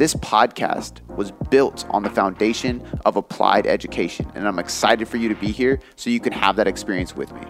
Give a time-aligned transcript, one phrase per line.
[0.00, 5.28] This podcast was built on the foundation of applied education, and I'm excited for you
[5.28, 7.42] to be here so you can have that experience with me.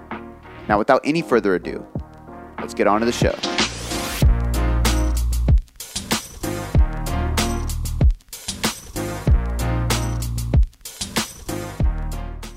[0.68, 1.86] Now, without any further ado,
[2.58, 3.36] let's get on to the show.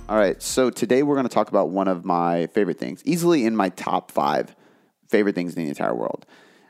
[0.09, 3.45] All right, so today we're going to talk about one of my favorite things, easily
[3.45, 4.55] in my top five
[5.07, 6.25] favorite things in the entire world.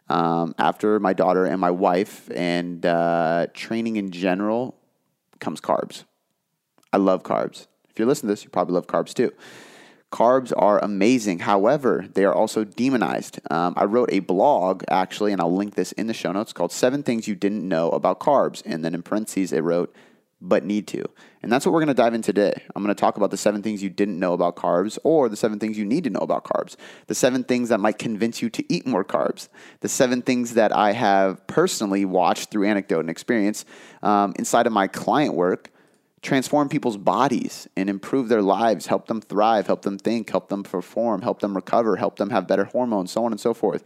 [0.10, 4.76] Um, after my daughter and my wife, and uh, training in general,
[5.40, 6.04] comes carbs.
[6.92, 7.68] I love carbs.
[7.90, 9.32] If you're listening to this, you probably love carbs too.
[10.12, 11.40] Carbs are amazing.
[11.40, 13.40] However, they are also demonized.
[13.50, 16.72] Um, I wrote a blog actually, and I'll link this in the show notes called
[16.72, 18.62] Seven Things You Didn't Know About Carbs.
[18.66, 19.96] And then in parentheses, I wrote
[20.40, 21.06] but need to.
[21.44, 22.54] And that's what we're going to dive in today.
[22.74, 25.36] I'm going to talk about the seven things you didn't know about carbs or the
[25.36, 26.78] seven things you need to know about carbs,
[27.08, 29.50] the seven things that might convince you to eat more carbs,
[29.82, 33.66] the seven things that I have personally watched through anecdote and experience
[34.02, 35.70] um, inside of my client work
[36.22, 40.64] transform people's bodies and improve their lives, help them thrive, help them think, help them
[40.64, 43.84] perform, help them recover, help them have better hormones, so on and so forth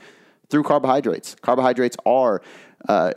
[0.50, 1.36] through carbohydrates.
[1.42, 2.42] Carbohydrates are
[2.88, 3.12] uh,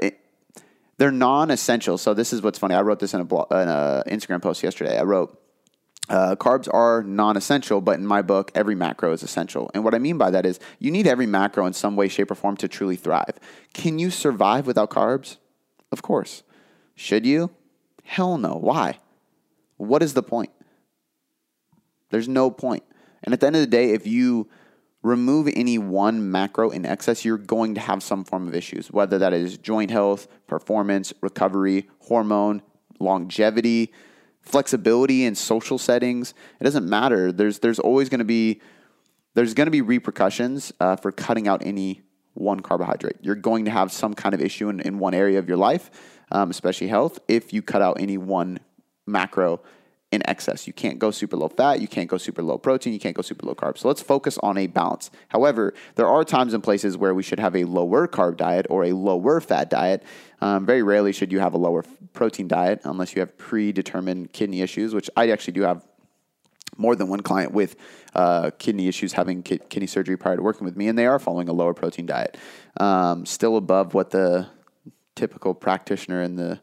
[1.01, 1.97] they're non-essential.
[1.97, 2.75] So this is what's funny.
[2.75, 4.99] I wrote this in a blog, in a Instagram post yesterday.
[4.99, 5.35] I wrote.
[6.11, 9.71] Uh, carbs are non essential, but in my book, every macro is essential.
[9.73, 12.31] And what I mean by that is you need every macro in some way, shape,
[12.31, 13.39] or form to truly thrive.
[13.73, 15.39] Can you survive without carbs?
[15.91, 16.43] Of course.
[16.97, 17.51] Should you?
[18.05, 18.57] Hell no.
[18.57, 18.99] Why?
[19.79, 20.51] What is the point?
[22.11, 22.83] There's no point.
[23.25, 24.49] And at the end of the day, if you
[25.03, 29.19] remove any one macro in excess, you're going to have some form of issues, whether
[29.19, 32.63] that is joint health, performance, recovery, hormone,
[32.99, 33.93] longevity,
[34.43, 36.35] flexibility in social settings.
[36.61, 37.33] It doesn't matter.
[37.33, 38.61] There's there's always going to be
[39.35, 42.03] there's going to be repercussions uh, for cutting out any
[42.35, 43.17] one carbohydrate.
[43.21, 45.91] You're going to have some kind of issue in, in one area of your life,
[46.31, 48.61] um, especially health, if you cut out any one
[49.07, 49.61] macro
[50.13, 50.67] in excess.
[50.67, 53.23] You can't go super low fat, you can't go super low protein, you can't go
[53.23, 53.79] super low carb.
[53.79, 55.11] So let's focus on a balance.
[55.29, 58.85] However, there are times and places where we should have a lower carb diet or
[58.85, 60.03] a lower fat diet.
[60.41, 64.63] Um, very rarely should you have a lower protein diet unless you have predetermined kidney
[64.63, 65.87] issues, which I actually do have
[66.77, 67.77] more than one client with
[68.15, 71.19] uh, kidney issues having ki- kidney surgery prior to working with me, and they are
[71.19, 72.37] following a lower protein diet.
[72.79, 74.49] Um, still above what the
[75.15, 76.61] typical practitioner in the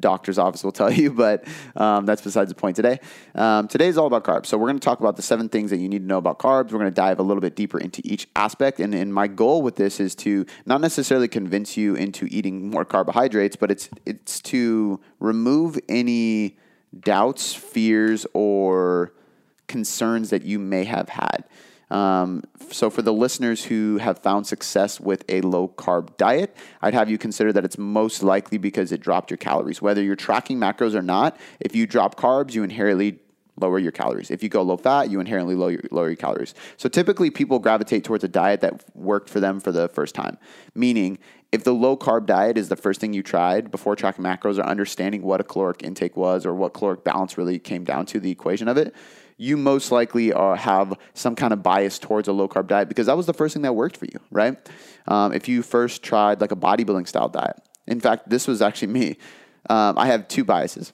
[0.00, 1.46] doctor's office will tell you, but
[1.76, 2.98] um, that's besides the point today.
[3.34, 4.46] Um, today is all about carbs.
[4.46, 6.38] So we're going to talk about the seven things that you need to know about
[6.38, 6.72] carbs.
[6.72, 8.80] We're going to dive a little bit deeper into each aspect.
[8.80, 12.84] And, and my goal with this is to not necessarily convince you into eating more
[12.84, 16.58] carbohydrates, but it's it's to remove any
[17.00, 19.12] doubts, fears, or
[19.66, 21.44] concerns that you may have had.
[21.90, 26.94] Um, so, for the listeners who have found success with a low carb diet, I'd
[26.94, 29.82] have you consider that it's most likely because it dropped your calories.
[29.82, 33.18] Whether you're tracking macros or not, if you drop carbs, you inherently
[33.60, 34.30] lower your calories.
[34.30, 36.54] If you go low fat, you inherently lower your, lower your calories.
[36.76, 40.38] So typically people gravitate towards a diet that worked for them for the first time.
[40.74, 41.18] Meaning,
[41.52, 44.62] if the low carb diet is the first thing you tried before tracking macros or
[44.62, 48.30] understanding what a caloric intake was or what caloric balance really came down to the
[48.30, 48.92] equation of it,
[49.36, 53.06] you most likely are, have some kind of bias towards a low carb diet because
[53.06, 54.56] that was the first thing that worked for you, right?
[55.06, 57.56] Um, if you first tried like a bodybuilding style diet,
[57.86, 59.16] in fact, this was actually me.
[59.68, 60.92] Um, I have two biases.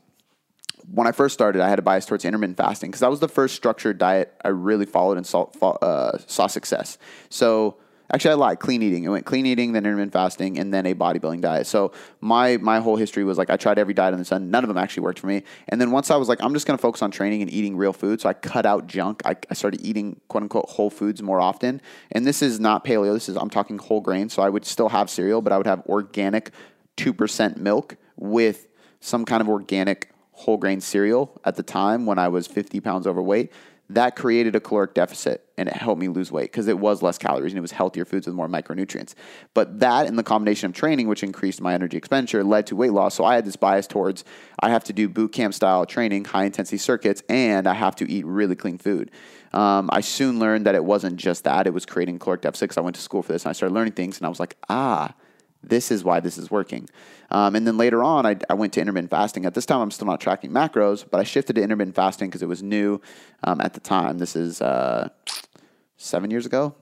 [0.93, 3.28] When I first started, I had a bias towards intermittent fasting because that was the
[3.28, 6.99] first structured diet I really followed and saw, uh, saw success.
[7.28, 7.77] So
[8.12, 8.60] Actually, I lied.
[8.60, 9.04] Clean eating.
[9.04, 11.66] It went clean eating, then intermittent fasting, and then a bodybuilding diet.
[11.66, 14.50] So my my whole history was like I tried every diet in the sun.
[14.50, 15.44] None of them actually worked for me.
[15.68, 17.77] And then once I was like, I'm just going to focus on training and eating
[17.77, 18.21] real food.
[18.21, 19.22] So I cut out junk.
[19.24, 21.80] I, I started eating quote unquote whole foods more often.
[22.10, 23.15] And this is not paleo.
[23.15, 24.28] This is I'm talking whole grain.
[24.28, 26.51] So I would still have cereal, but I would have organic
[26.97, 28.66] two percent milk with
[29.01, 33.07] some kind of organic whole grain cereal at the time when I was 50 pounds
[33.07, 33.53] overweight
[33.95, 37.19] that created a caloric deficit and it helped me lose weight because it was less
[37.19, 39.15] calories and it was healthier foods with more micronutrients.
[39.53, 42.92] But that and the combination of training, which increased my energy expenditure, led to weight
[42.92, 43.15] loss.
[43.15, 44.25] So I had this bias towards
[44.60, 48.10] I have to do boot camp style training, high intensity circuits, and I have to
[48.10, 49.10] eat really clean food.
[49.53, 52.78] Um, I soon learned that it wasn't just that, it was creating caloric deficit because
[52.78, 54.57] I went to school for this and I started learning things and I was like,
[54.69, 55.13] ah,
[55.62, 56.89] This is why this is working.
[57.30, 59.45] Um, and then later on, I, I, went to intermittent fasting.
[59.47, 62.42] At this time, I'm still not tracking macros, but I shifted to intermittent fasting because
[62.42, 63.01] it was new
[63.45, 64.18] um, at the time.
[64.18, 65.10] This is uh,
[65.97, 66.74] seven years ago.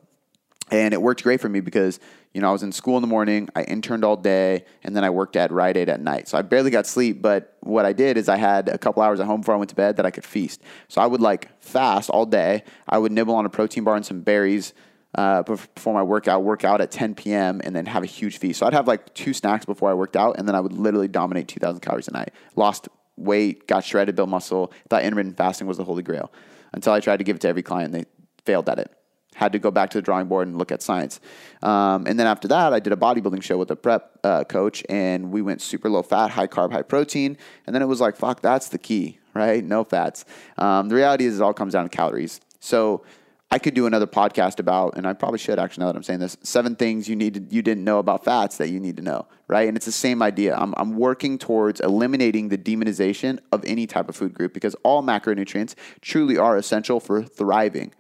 [0.71, 1.99] And it worked great for me because,
[2.35, 5.03] you know, I was in school in the morning, I interned all day, and then
[5.03, 6.29] I worked at Rite Aid at night.
[6.29, 9.19] So I barely got sleep, but what I did is I had a couple hours
[9.19, 10.61] at home before I went to bed that I could feast.
[10.89, 12.65] So I would like fast all day.
[12.87, 14.75] I would nibble on a protein bar and some berries
[15.15, 18.59] uh, before my workout, work out at 10 p.m., and then have a huge feast.
[18.59, 21.09] So I'd have like two snacks before I worked out, and then I would literally
[21.09, 22.33] dominate 2,000 calories a night.
[22.57, 24.73] Lost weight, got shredded, built muscle.
[24.89, 26.31] Thought intermittent fasting was the holy grail
[26.73, 27.93] until I tried to give it to every client.
[27.93, 28.05] They
[28.45, 28.93] failed at it
[29.39, 31.21] had to go back to the drawing board and look at science.
[31.63, 34.85] Um, and then after that, I did a bodybuilding show with a prep uh, coach,
[34.89, 37.39] and we went super low fat, high carb, high protein.
[37.65, 39.65] And then it was like, fuck, that's the key, right?
[39.65, 40.25] No fats.
[40.57, 42.41] Um, the reality is, it all comes down to calories.
[42.59, 43.05] So
[43.51, 46.21] I could do another podcast about, and I probably should actually now that I'm saying
[46.21, 49.03] this, seven things you need to, you didn't know about fats that you need to
[49.03, 49.67] know, right?
[49.67, 50.55] And it's the same idea.
[50.55, 55.03] I'm, I'm working towards eliminating the demonization of any type of food group because all
[55.03, 57.95] macronutrients truly are essential for thriving.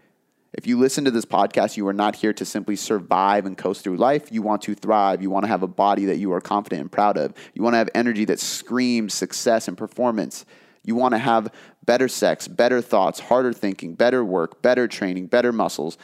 [0.53, 3.85] If you listen to this podcast, you are not here to simply survive and coast
[3.85, 4.31] through life.
[4.31, 5.23] You want to thrive.
[5.23, 7.33] You want to have a body that you are confident and proud of.
[7.55, 10.45] You want to have energy that screams success and performance.
[10.89, 11.53] You want to have
[11.85, 15.99] better sex, better thoughts, harder thinking, better work, better training, better muscles,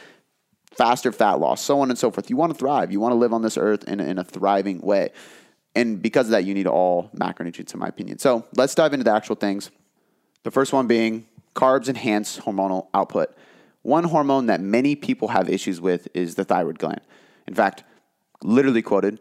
[0.77, 2.29] faster fat loss, so on and so forth.
[2.29, 2.91] You want to thrive.
[2.91, 5.09] You want to live on this earth in in a thriving way.
[5.73, 8.19] And because of that, you need all macronutrients, in my opinion.
[8.19, 9.71] So let's dive into the actual things.
[10.43, 13.35] The first one being carbs enhance hormonal output.
[13.81, 17.01] One hormone that many people have issues with is the thyroid gland.
[17.47, 17.83] In fact,
[18.43, 19.19] literally quoted,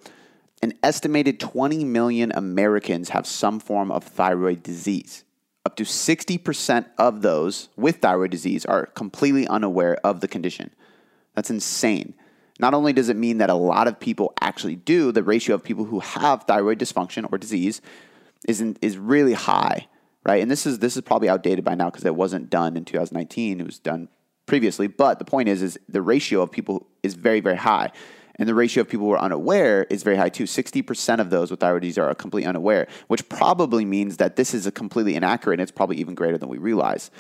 [0.63, 5.25] an estimated 20 million Americans have some form of thyroid disease.
[5.67, 10.71] Up to 60% of those with thyroid disease are completely unaware of the condition.
[11.35, 12.15] That's insane.
[12.61, 15.65] Not only does it mean that a lot of people actually do, the ratio of
[15.65, 17.81] people who have thyroid dysfunction or disease
[18.47, 19.89] is, in, is really high,
[20.25, 20.43] right?
[20.43, 23.61] And this is, this is probably outdated by now because it wasn't done in 2019.
[23.61, 24.09] It was done
[24.47, 24.87] previously.
[24.87, 27.91] But the point is, is the ratio of people is very, very high.
[28.37, 30.45] And the ratio of people who are unaware is very high too.
[30.45, 34.67] 60% of those with thyroid disease are completely unaware, which probably means that this is
[34.67, 37.11] a completely inaccurate and it's probably even greater than we realize.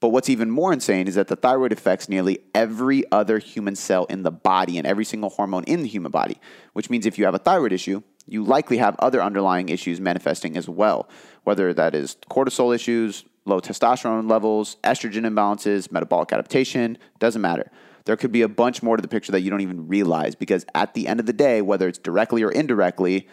[0.00, 4.04] But what's even more insane is that the thyroid affects nearly every other human cell
[4.06, 6.38] in the body and every single hormone in the human body,
[6.74, 10.56] which means if you have a thyroid issue, you likely have other underlying issues manifesting
[10.56, 11.08] as well,
[11.44, 17.70] whether that is cortisol issues, low testosterone levels, estrogen imbalances, metabolic adaptation, doesn't matter.
[18.06, 20.64] There could be a bunch more to the picture that you don't even realize because
[20.74, 23.28] at the end of the day, whether it's directly or indirectly,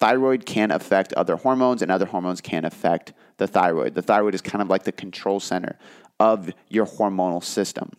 [0.00, 3.94] thyroid can affect other hormones and other hormones can affect the thyroid.
[3.94, 5.78] The thyroid is kind of like the control center
[6.18, 7.92] of your hormonal system.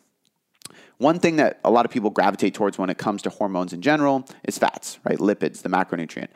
[0.97, 3.81] One thing that a lot of people gravitate towards when it comes to hormones in
[3.81, 5.19] general is fats, right?
[5.19, 6.29] Lipids, the macronutrient,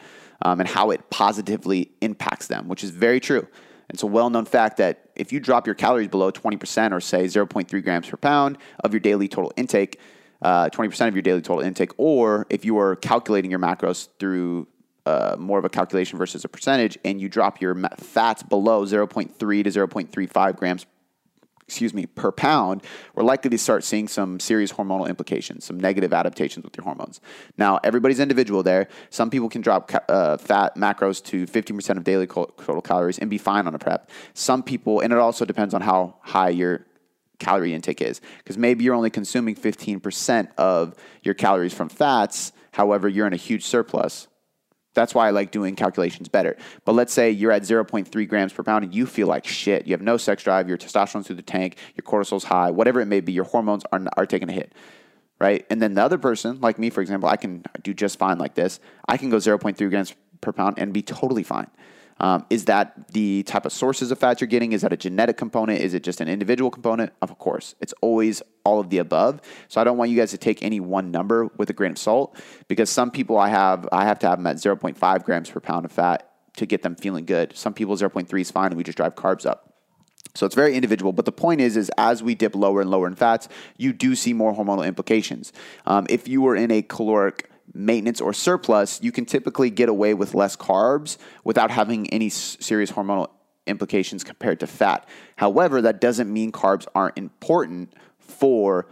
[0.44, 3.48] um, and how it positively impacts them, which is very true.
[3.90, 7.26] It's a well known fact that if you drop your calories below 20% or say
[7.26, 10.00] 0.3 grams per pound of your daily total intake,
[10.42, 14.68] uh, 20% of your daily total intake, or if you are calculating your macros through
[15.06, 19.30] uh, more of a calculation versus a percentage and you drop your fats below 0.3
[19.38, 20.86] to 0.35 grams
[21.70, 22.82] excuse me, per pound,
[23.14, 27.22] we're likely to start seeing some serious hormonal implications, some negative adaptations with your hormones.
[27.60, 28.88] Now, everybody's individual there.
[29.12, 33.38] Some people can drop uh, fat macros to 15% of daily total calories and be
[33.38, 34.10] fine on a prep.
[34.34, 36.88] Some people, and it also depends on how high your
[37.38, 42.52] calorie intake is, because maybe you're only consuming 15% of your calories from fats.
[42.72, 44.28] However, you're in a huge surplus
[44.94, 46.58] that's why I like doing calculations better.
[46.86, 49.86] But let's say you're at 0.3 grams per pound and you feel like shit.
[49.86, 53.06] You have no sex drive, your testosterone's through the tank, your cortisol's high, whatever it
[53.06, 54.74] may be, your hormones are, are taking a hit,
[55.40, 55.66] right?
[55.70, 58.56] And then the other person, like me, for example, I can do just fine like
[58.56, 58.80] this.
[59.08, 61.70] I can go 0.3 grams per pound and be totally fine.
[62.20, 64.74] Um, is that the type of sources of fats you're getting?
[64.74, 65.82] Is that a genetic component?
[65.82, 67.14] Is it just an individual component?
[67.22, 69.42] Of course, it's always all of the above.
[69.68, 71.98] So I don't want you guys to take any one number with a grain of
[71.98, 72.36] salt
[72.68, 75.86] because some people I have I have to have them at 0.5 grams per pound
[75.86, 77.56] of fat to get them feeling good.
[77.56, 79.74] Some people 0.3 is fine, and we just drive carbs up.
[80.36, 83.08] So it's very individual, but the point is, is as we dip lower and lower
[83.08, 85.52] in fats, you do see more hormonal implications.
[85.88, 90.14] Um, if you were in a caloric maintenance or surplus, you can typically get away
[90.14, 93.30] with less carbs without having any serious hormonal
[93.68, 95.08] implications compared to fat.
[95.36, 98.88] However, that doesn't mean carbs aren't important for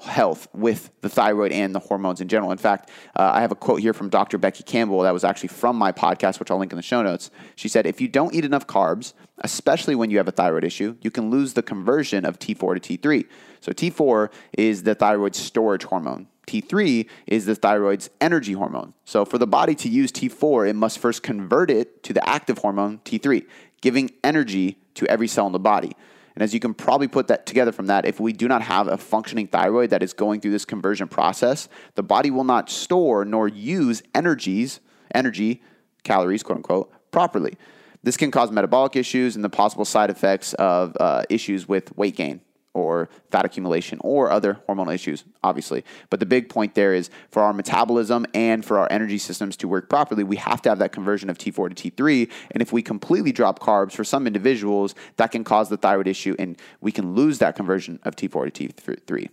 [0.00, 2.50] health with the thyroid and the hormones in general.
[2.50, 4.36] In fact, uh, I have a quote here from Dr.
[4.36, 7.30] Becky Campbell that was actually from my podcast, which I'll link in the show notes.
[7.54, 10.96] She said, If you don't eat enough carbs, especially when you have a thyroid issue,
[11.02, 13.26] you can lose the conversion of T4 to T3.
[13.60, 16.26] So, T4 is the thyroid storage hormone.
[16.46, 18.94] T3 is the thyroid's energy hormone.
[19.04, 22.58] So, for the body to use T4, it must first convert it to the active
[22.58, 23.46] hormone T3,
[23.80, 25.92] giving energy to every cell in the body.
[26.34, 28.88] And as you can probably put that together from that, if we do not have
[28.88, 33.24] a functioning thyroid that is going through this conversion process, the body will not store
[33.24, 34.80] nor use energies,
[35.14, 35.62] energy,
[36.04, 37.56] calories, quote unquote, properly.
[38.02, 42.16] This can cause metabolic issues and the possible side effects of uh, issues with weight
[42.16, 42.40] gain
[42.74, 45.84] or fat accumulation or other hormonal issues, obviously.
[46.10, 49.68] But the big point there is for our metabolism and for our energy systems to
[49.68, 52.30] work properly, we have to have that conversion of T4 to T3.
[52.52, 56.34] And if we completely drop carbs for some individuals, that can cause the thyroid issue
[56.38, 59.28] and we can lose that conversion of T4 to T3.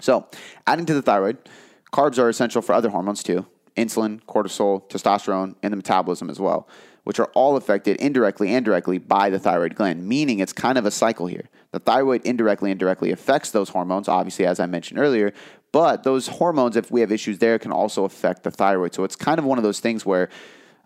[0.00, 0.26] So,
[0.66, 1.38] adding to the thyroid,
[1.92, 6.68] carbs are essential for other hormones too insulin, cortisol, testosterone, and the metabolism as well
[7.04, 10.86] which are all affected indirectly and directly by the thyroid gland, meaning it's kind of
[10.86, 11.48] a cycle here.
[11.72, 15.32] The thyroid indirectly and directly affects those hormones, obviously, as I mentioned earlier,
[15.72, 18.94] but those hormones, if we have issues there, can also affect the thyroid.
[18.94, 20.28] So it's kind of one of those things where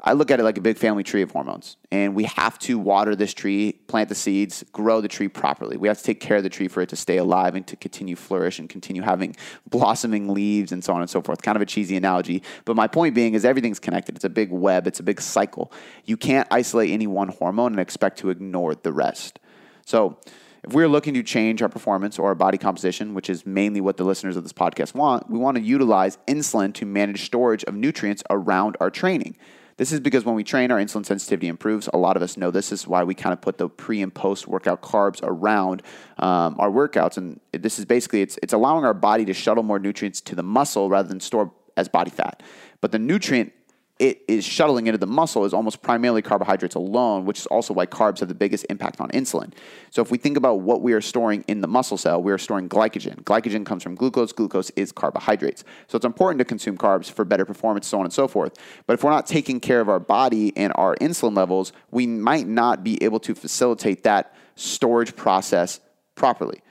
[0.06, 2.78] I look at it like a big family tree of hormones, and we have to
[2.78, 5.78] water this tree, plant the seeds, grow the tree properly.
[5.78, 7.76] We have to take care of the tree for it to stay alive and to
[7.76, 9.34] continue flourish and continue having
[9.70, 11.40] blossoming leaves and so on and so forth.
[11.40, 14.14] Kind of a cheesy analogy, but my point being is everything's connected.
[14.14, 15.72] It's a big web, it's a big cycle.
[16.04, 19.40] You can't isolate any one hormone and expect to ignore the rest.
[19.86, 20.18] So,
[20.62, 23.98] if we're looking to change our performance or our body composition, which is mainly what
[23.98, 27.74] the listeners of this podcast want, we want to utilize insulin to manage storage of
[27.74, 29.36] nutrients around our training.
[29.76, 31.88] This is because when we train, our insulin sensitivity improves.
[31.92, 32.70] A lot of us know this.
[32.70, 35.82] this is why we kind of put the pre and post workout carbs around
[36.18, 37.16] um, our workouts.
[37.16, 40.42] And this is basically it's it's allowing our body to shuttle more nutrients to the
[40.42, 42.42] muscle rather than store as body fat.
[42.80, 43.52] But the nutrient
[44.00, 47.86] it is shuttling into the muscle is almost primarily carbohydrates alone, which is also why
[47.86, 49.52] carbs have the biggest impact on insulin.
[49.90, 52.38] So if we think about what we are storing in the muscle cell, we are
[52.38, 53.22] storing glycogen.
[53.22, 55.62] Glycogen comes from glucose, glucose is carbohydrates.
[55.86, 58.58] So it's important to consume carbs for better performance, so on and so forth.
[58.88, 62.48] But if we're not taking care of our body and our insulin levels, we might
[62.48, 65.78] not be able to facilitate that storage process
[66.16, 66.62] properly.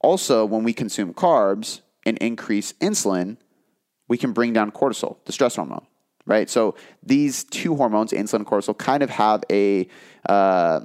[0.00, 3.36] Also, when we consume carbs and increase insulin,
[4.08, 5.86] we can bring down cortisol, the stress hormone
[6.28, 6.48] right?
[6.48, 9.88] So these two hormones, insulin and cortisol, kind of have a
[10.28, 10.80] uh,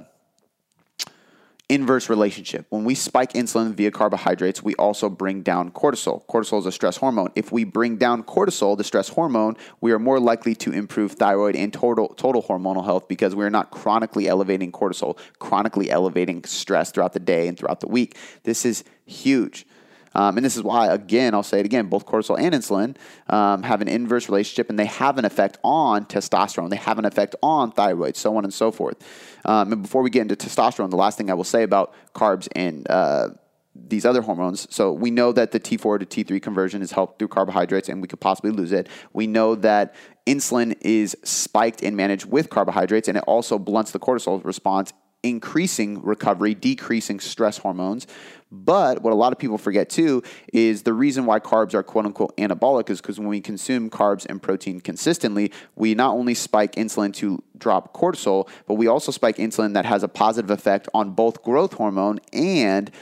[1.68, 2.66] inverse relationship.
[2.70, 6.24] When we spike insulin via carbohydrates, we also bring down cortisol.
[6.26, 7.30] Cortisol is a stress hormone.
[7.34, 11.56] If we bring down cortisol, the stress hormone, we are more likely to improve thyroid
[11.56, 16.90] and total total hormonal health because we are not chronically elevating cortisol, chronically elevating stress
[16.90, 18.16] throughout the day and throughout the week.
[18.44, 19.66] This is huge.
[20.14, 22.96] Um, and this is why, again, I'll say it again, both cortisol and insulin
[23.32, 26.70] um, have an inverse relationship and they have an effect on testosterone.
[26.70, 28.96] They have an effect on thyroid, so on and so forth.
[29.44, 32.48] Um, and before we get into testosterone, the last thing I will say about carbs
[32.54, 33.30] and uh,
[33.74, 34.72] these other hormones.
[34.72, 38.08] So we know that the T4 to T3 conversion is helped through carbohydrates and we
[38.08, 38.88] could possibly lose it.
[39.12, 39.94] We know that
[40.26, 44.92] insulin is spiked and managed with carbohydrates and it also blunts the cortisol response
[45.24, 48.06] increasing recovery, decreasing stress hormones.
[48.52, 52.06] But what a lot of people forget too is the reason why carbs are quote
[52.06, 56.76] unquote anabolic is because when we consume carbs and protein consistently, we not only spike
[56.76, 61.10] insulin to drop cortisol, but we also spike insulin that has a positive effect on
[61.10, 62.92] both growth hormone and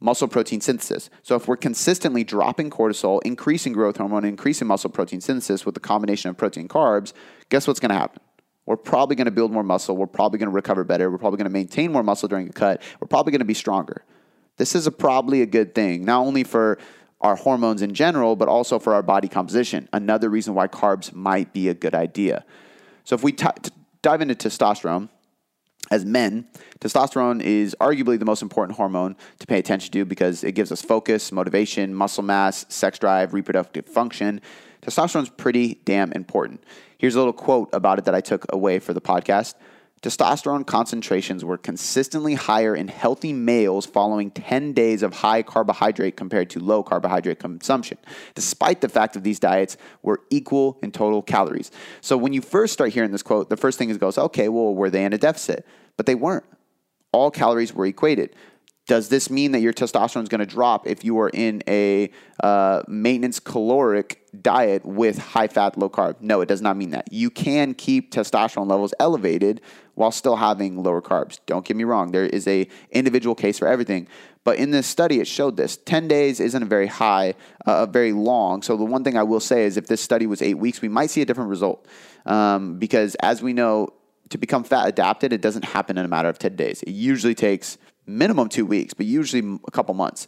[0.00, 1.10] muscle protein synthesis.
[1.22, 5.80] So if we're consistently dropping cortisol, increasing growth hormone, increasing muscle protein synthesis with the
[5.80, 7.12] combination of protein carbs,
[7.50, 8.20] guess what's going to happen?
[8.66, 9.96] We're probably going to build more muscle.
[9.96, 11.10] We're probably going to recover better.
[11.10, 12.82] We're probably going to maintain more muscle during a cut.
[13.00, 14.04] We're probably going to be stronger.
[14.56, 16.78] This is a, probably a good thing, not only for
[17.20, 19.88] our hormones in general, but also for our body composition.
[19.92, 22.44] Another reason why carbs might be a good idea.
[23.04, 23.70] So, if we t- t-
[24.02, 25.08] dive into testosterone,
[25.90, 26.46] as men,
[26.80, 30.80] testosterone is arguably the most important hormone to pay attention to because it gives us
[30.80, 34.40] focus, motivation, muscle mass, sex drive, reproductive function.
[34.82, 36.62] Testosterone is pretty damn important.
[36.98, 39.54] Here's a little quote about it that I took away for the podcast.
[40.02, 46.50] Testosterone concentrations were consistently higher in healthy males following 10 days of high carbohydrate compared
[46.50, 47.96] to low carbohydrate consumption,
[48.34, 51.70] despite the fact that these diets were equal in total calories.
[52.00, 54.74] So when you first start hearing this quote, the first thing is goes, okay, well,
[54.74, 55.64] were they in a deficit?
[55.96, 56.46] But they weren't.
[57.12, 58.34] All calories were equated.
[58.88, 62.10] Does this mean that your testosterone is going to drop if you are in a
[62.42, 66.20] uh, maintenance caloric diet with high fat, low carb?
[66.20, 67.12] No, it does not mean that.
[67.12, 69.60] You can keep testosterone levels elevated
[69.94, 71.38] while still having lower carbs.
[71.46, 72.10] Don't get me wrong.
[72.10, 74.08] There is a individual case for everything.
[74.42, 75.76] But in this study, it showed this.
[75.76, 77.34] 10 days isn't a very high,
[77.64, 78.62] uh, very long.
[78.62, 80.88] So the one thing I will say is if this study was eight weeks, we
[80.88, 81.86] might see a different result.
[82.26, 83.90] Um, because as we know,
[84.30, 86.82] to become fat adapted, it doesn't happen in a matter of 10 days.
[86.82, 90.26] It usually takes minimum two weeks, but usually a couple months.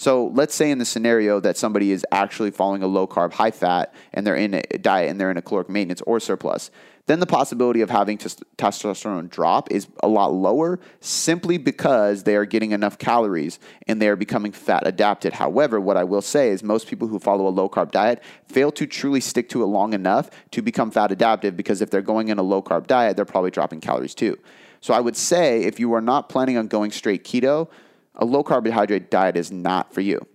[0.00, 3.50] So let's say in the scenario that somebody is actually following a low carb, high
[3.50, 6.70] fat, and they're in a diet and they're in a caloric maintenance or surplus,
[7.04, 12.46] then the possibility of having testosterone drop is a lot lower simply because they are
[12.46, 15.32] getting enough calories and they are becoming fat adapted.
[15.32, 18.70] However, what I will say is most people who follow a low carb diet fail
[18.72, 22.28] to truly stick to it long enough to become fat adaptive because if they're going
[22.28, 24.38] in a low carb diet, they're probably dropping calories too.
[24.80, 27.68] So I would say if you are not planning on going straight keto,
[28.14, 30.26] a low carbohydrate diet is not for you.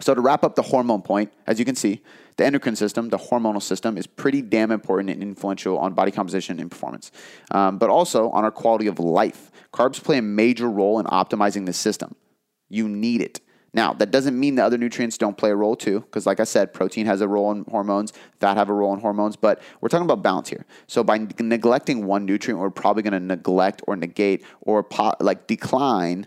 [0.00, 2.00] So, to wrap up the hormone point, as you can see,
[2.38, 6.58] the endocrine system, the hormonal system, is pretty damn important and influential on body composition
[6.58, 7.12] and performance,
[7.50, 9.50] um, but also on our quality of life.
[9.74, 12.14] Carbs play a major role in optimizing the system.
[12.70, 13.40] You need it.
[13.72, 16.44] Now, that doesn't mean the other nutrients don't play a role too, because like I
[16.44, 19.88] said, protein has a role in hormones, fat have a role in hormones, but we're
[19.88, 20.66] talking about balance here.
[20.86, 25.46] So by neglecting one nutrient, we're probably going to neglect or negate or po- like
[25.46, 26.26] decline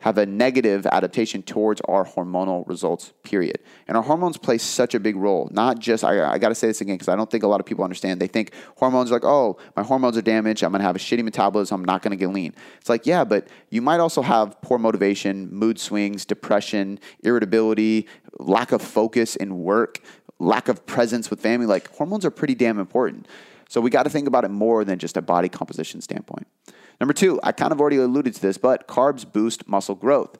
[0.00, 3.58] have a negative adaptation towards our hormonal results, period.
[3.88, 5.48] And our hormones play such a big role.
[5.52, 7.60] Not just, I, I got to say this again because I don't think a lot
[7.60, 8.20] of people understand.
[8.20, 10.62] They think hormones are like, oh, my hormones are damaged.
[10.62, 11.80] I'm to have a shitty metabolism.
[11.80, 12.54] I'm not to get lean.
[12.78, 18.06] It's like, yeah, but you might also have poor motivation, mood swings, depression, irritability,
[18.38, 20.00] lack of focus in work,
[20.38, 21.66] lack of presence with family.
[21.66, 23.26] Like hormones are pretty damn important.
[23.68, 26.46] So we got to think about it more than just a body composition standpoint.
[27.00, 30.36] Number two, I kind of already alluded to this, but carbs boost muscle growth.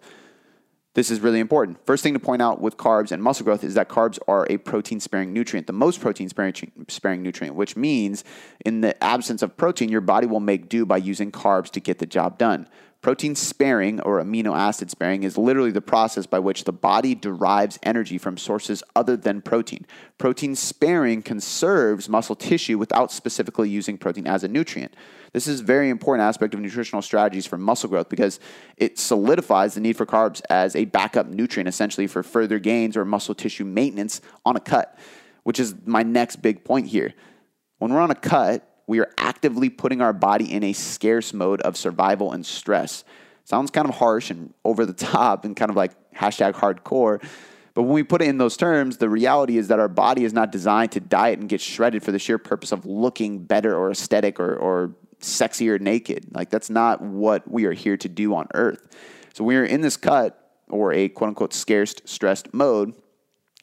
[0.94, 1.84] This is really important.
[1.84, 4.56] First thing to point out with carbs and muscle growth is that carbs are a
[4.56, 8.24] protein sparing nutrient, the most protein sparing nutrient, which means
[8.64, 11.98] in the absence of protein, your body will make do by using carbs to get
[11.98, 12.66] the job done.
[13.06, 17.78] Protein sparing or amino acid sparing is literally the process by which the body derives
[17.84, 19.86] energy from sources other than protein.
[20.18, 24.92] Protein sparing conserves muscle tissue without specifically using protein as a nutrient.
[25.32, 28.40] This is a very important aspect of nutritional strategies for muscle growth because
[28.76, 33.04] it solidifies the need for carbs as a backup nutrient essentially for further gains or
[33.04, 34.98] muscle tissue maintenance on a cut,
[35.44, 37.14] which is my next big point here.
[37.78, 41.60] When we're on a cut, we are actively putting our body in a scarce mode
[41.62, 43.04] of survival and stress.
[43.44, 47.22] Sounds kind of harsh and over the top and kind of like hashtag hardcore.
[47.74, 50.32] But when we put it in those terms, the reality is that our body is
[50.32, 53.90] not designed to diet and get shredded for the sheer purpose of looking better or
[53.90, 56.34] aesthetic or, or sexier naked.
[56.34, 58.88] Like, that's not what we are here to do on earth.
[59.34, 62.94] So, when we're in this cut or a quote unquote scarce, stressed mode,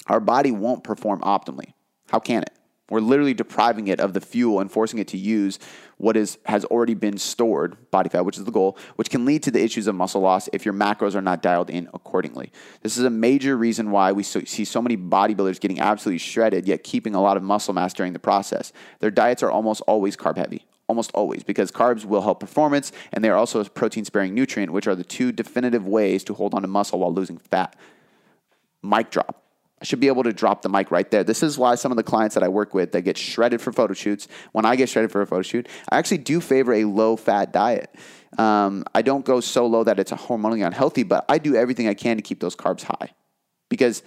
[0.06, 1.74] our body won't perform optimally.
[2.10, 2.53] How can it?
[2.94, 5.58] We're literally depriving it of the fuel and forcing it to use
[5.98, 9.42] what is has already been stored body fat, which is the goal, which can lead
[9.42, 12.52] to the issues of muscle loss if your macros are not dialed in accordingly.
[12.84, 16.68] This is a major reason why we so, see so many bodybuilders getting absolutely shredded
[16.68, 18.72] yet keeping a lot of muscle mass during the process.
[19.00, 23.24] Their diets are almost always carb heavy, almost always because carbs will help performance and
[23.24, 26.54] they are also a protein sparing nutrient, which are the two definitive ways to hold
[26.54, 27.76] on to muscle while losing fat.
[28.84, 29.43] Mic drop.
[29.84, 31.26] I should be able to drop the mic right there.
[31.26, 33.74] This is why some of the clients that I work with that get shredded for
[33.74, 36.86] photo shoots, when I get shredded for a photo shoot, I actually do favor a
[36.86, 37.94] low fat diet.
[38.38, 41.96] Um, I don't go so low that it's hormonally unhealthy, but I do everything I
[41.96, 43.10] can to keep those carbs high
[43.70, 44.04] because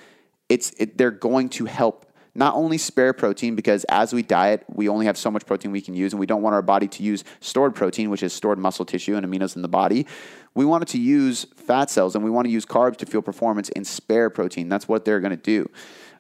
[0.49, 2.06] it's it, they're going to help
[2.37, 5.81] not only spare protein because as we diet, we only have so much protein we
[5.81, 8.59] can use, and we don't want our body to use stored protein, which is stored
[8.59, 10.07] muscle tissue and aminos in the body.
[10.55, 13.23] We want it to use fat cells, and we want to use carbs to fuel
[13.23, 14.69] performance and spare protein.
[14.69, 15.71] That's what they're going to do.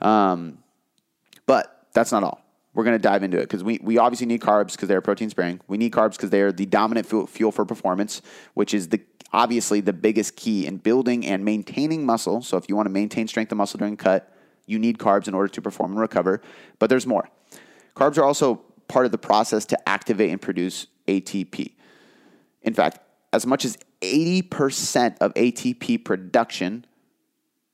[0.00, 0.58] Um,
[1.46, 2.42] but that's not all.
[2.74, 5.30] We're going to dive into it because we, we obviously need carbs because they're protein
[5.30, 5.60] sparing.
[5.66, 8.20] We need carbs because they are the dominant fuel, fuel for performance,
[8.52, 9.00] which is the
[9.32, 12.42] obviously the biggest key in building and maintaining muscle.
[12.42, 14.30] So if you want to maintain strength of muscle during cut,
[14.66, 16.40] you need carbs in order to perform and recover,
[16.78, 17.28] but there's more.
[17.94, 18.56] Carbs are also
[18.88, 21.72] part of the process to activate and produce ATP.
[22.62, 22.98] In fact,
[23.32, 26.84] as much as 80% of ATP production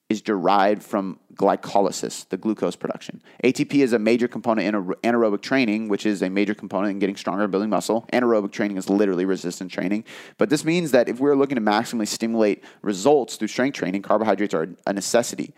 [0.08, 3.22] is derived from glycolysis, the glucose production.
[3.42, 7.16] ATP is a major component in anaerobic training, which is a major component in getting
[7.16, 8.06] stronger and building muscle.
[8.12, 10.04] Anaerobic training is literally resistance training.
[10.36, 14.54] But this means that if we're looking to maximally stimulate results through strength training, carbohydrates
[14.54, 15.54] are a necessity.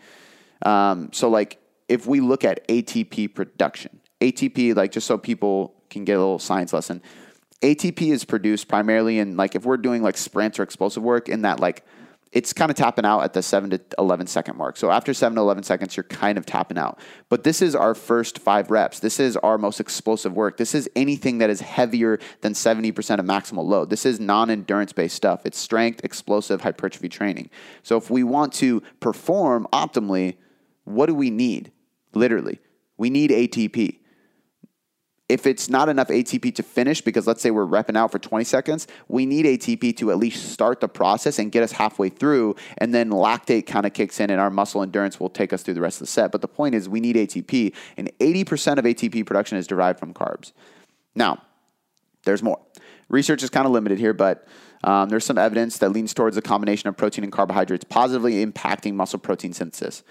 [0.63, 6.05] Um, so, like, if we look at ATP production, ATP, like, just so people can
[6.05, 7.01] get a little science lesson,
[7.61, 11.41] ATP is produced primarily in, like, if we're doing like sprints or explosive work, in
[11.43, 11.85] that, like,
[12.35, 14.75] it's kind of tapping out at the 7 to 11 second mark.
[14.75, 16.99] So after 7 to 11 seconds, you're kind of tapping out.
[17.29, 18.99] But this is our first five reps.
[18.99, 20.57] This is our most explosive work.
[20.57, 23.89] This is anything that is heavier than 70% of maximal load.
[23.89, 25.45] This is non endurance based stuff.
[25.45, 27.49] It's strength, explosive, hypertrophy training.
[27.83, 30.35] So if we want to perform optimally,
[30.85, 31.71] what do we need?
[32.13, 32.59] Literally,
[32.97, 33.99] we need ATP.
[35.27, 38.45] if it's not enough ATP to finish, because let's say we're repping out for 20
[38.45, 42.55] seconds, we need ATP to at least start the process and get us halfway through.
[42.77, 45.73] And then lactate kind of kicks in and our muscle endurance will take us through
[45.73, 46.31] the rest of the set.
[46.31, 50.13] But the point is, we need ATP, and 80% of ATP production is derived from
[50.13, 50.51] carbs.
[51.15, 51.41] Now,
[52.23, 52.59] there's more.
[53.09, 54.47] Research is kind of limited here, but
[54.83, 58.93] um, there's some evidence that leans towards a combination of protein and carbohydrates positively impacting
[58.93, 60.03] muscle protein synthesis.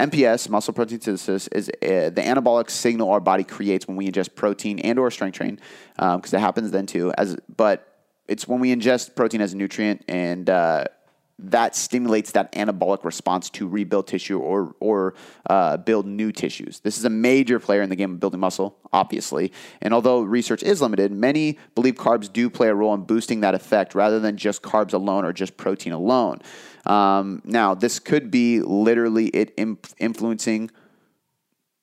[0.00, 4.34] MPS, muscle protein synthesis, is uh, the anabolic signal our body creates when we ingest
[4.34, 5.60] protein and or strength train,
[5.96, 7.12] because um, it happens then too.
[7.18, 7.86] As but
[8.26, 10.84] it's when we ingest protein as a nutrient and uh,
[11.44, 15.14] that stimulates that anabolic response to rebuild tissue or or
[15.48, 16.80] uh, build new tissues.
[16.80, 19.52] This is a major player in the game of building muscle, obviously.
[19.80, 23.54] And although research is limited, many believe carbs do play a role in boosting that
[23.54, 26.40] effect rather than just carbs alone or just protein alone.
[26.86, 29.52] Um, now, this could be literally it
[29.98, 30.70] influencing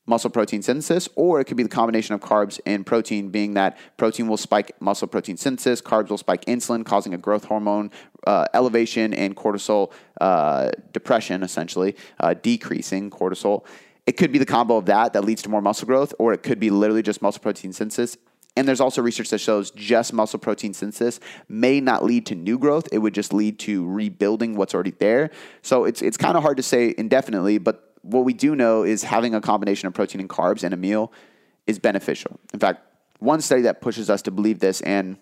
[0.08, 3.78] muscle protein synthesis, or it could be the combination of carbs and protein, being that
[3.98, 7.92] protein will spike muscle protein synthesis, carbs will spike insulin, causing a growth hormone
[8.26, 9.92] uh, elevation and cortisol
[10.22, 13.66] uh, depression, essentially, uh, decreasing cortisol.
[14.08, 16.42] It could be the combo of that that leads to more muscle growth, or it
[16.42, 18.18] could be literally just muscle protein synthesis.
[18.56, 22.58] And there's also research that shows just muscle protein synthesis may not lead to new
[22.58, 22.88] growth.
[22.92, 25.30] It would just lead to rebuilding what's already there.
[25.62, 29.04] So it's it's kind of hard to say indefinitely, but what we do know is
[29.04, 31.12] having a combination of protein and carbs in a meal
[31.66, 32.40] is beneficial.
[32.54, 32.82] In fact,
[33.20, 35.18] one study that pushes us to believe this and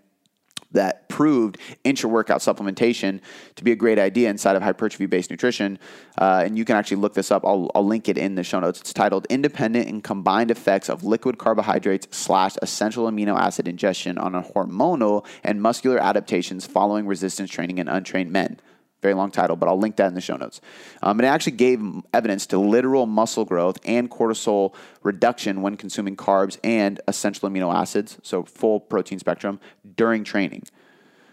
[0.71, 3.21] that proved intra workout supplementation
[3.55, 5.79] to be a great idea inside of hypertrophy based nutrition.
[6.17, 7.45] Uh, and you can actually look this up.
[7.45, 8.81] I'll, I'll, link it in the show notes.
[8.81, 14.33] It's titled Independent and Combined Effects of Liquid Carbohydrates slash Essential Amino Acid Ingestion on
[14.33, 18.59] Hormonal and Muscular Adaptations Following Resistance Training in Untrained Men.
[19.05, 20.61] Very long title, but I'll link that in the show notes.
[21.03, 21.79] Um, and it actually gave
[22.11, 28.17] evidence to literal muscle growth and cortisol reduction when consuming carbs and essential amino acids,
[28.23, 29.59] so full protein spectrum,
[29.95, 30.63] during training.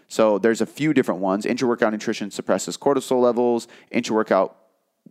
[0.07, 1.47] So there's a few different ones.
[1.47, 3.67] Intra-workout nutrition suppresses cortisol levels.
[3.89, 4.55] Intra-workout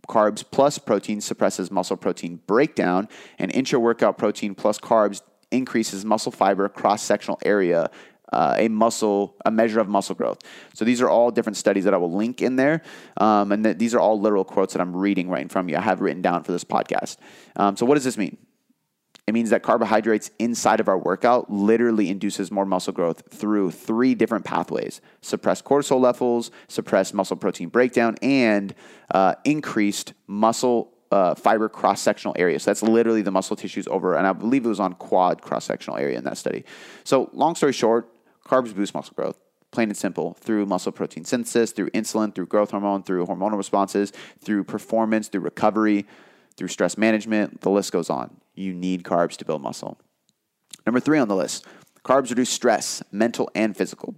[0.07, 5.21] carbs plus protein suppresses muscle protein breakdown, and intra-workout protein plus carbs
[5.51, 7.91] increases muscle fiber cross-sectional area
[8.33, 10.39] uh, a muscle, a measure of muscle growth.
[10.73, 12.81] So these are all different studies that I will link in there,
[13.17, 15.77] um, and th- these are all literal quotes that I'm reading right of you.
[15.77, 17.17] I have written down for this podcast.
[17.55, 18.37] Um, so what does this mean?
[19.25, 24.15] It means that carbohydrates inside of our workout literally induces more muscle growth through three
[24.15, 28.75] different pathways: suppress cortisol levels, suppress muscle protein breakdown, and
[29.11, 32.59] uh, increased muscle uh, fiber cross sectional area.
[32.59, 35.63] So that's literally the muscle tissues over, and I believe it was on quad cross
[35.63, 36.65] sectional area in that study.
[37.03, 38.09] So, long story short,
[38.47, 39.37] Carbs boost muscle growth,
[39.71, 44.11] plain and simple, through muscle protein synthesis, through insulin, through growth hormone, through hormonal responses,
[44.39, 46.05] through performance, through recovery,
[46.57, 47.61] through stress management.
[47.61, 48.37] The list goes on.
[48.55, 49.99] You need carbs to build muscle.
[50.85, 51.65] Number three on the list
[52.03, 54.15] carbs reduce stress, mental and physical.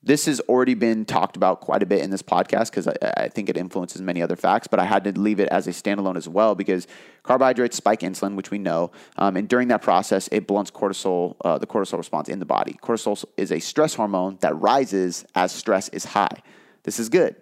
[0.00, 3.28] This has already been talked about quite a bit in this podcast because I, I,
[3.28, 6.16] think it influences many other facts, but I had to leave it as a standalone
[6.16, 6.86] as well because
[7.24, 11.58] carbohydrates spike insulin, which we know, um, and during that process, it blunts cortisol, uh,
[11.58, 12.78] the cortisol response in the body.
[12.80, 16.42] Cortisol is a stress hormone that rises as stress is high.
[16.84, 17.34] This is good,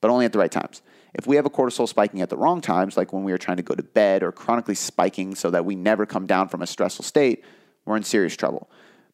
[0.00, 0.80] but only at the right times.
[1.14, 3.58] If we have a cortisol spiking at the wrong times, like when we are trying
[3.58, 6.66] to go to bed or chronically spiking so that we never come down from a
[6.66, 7.44] stressful state,
[7.84, 8.70] we're in serious trouble.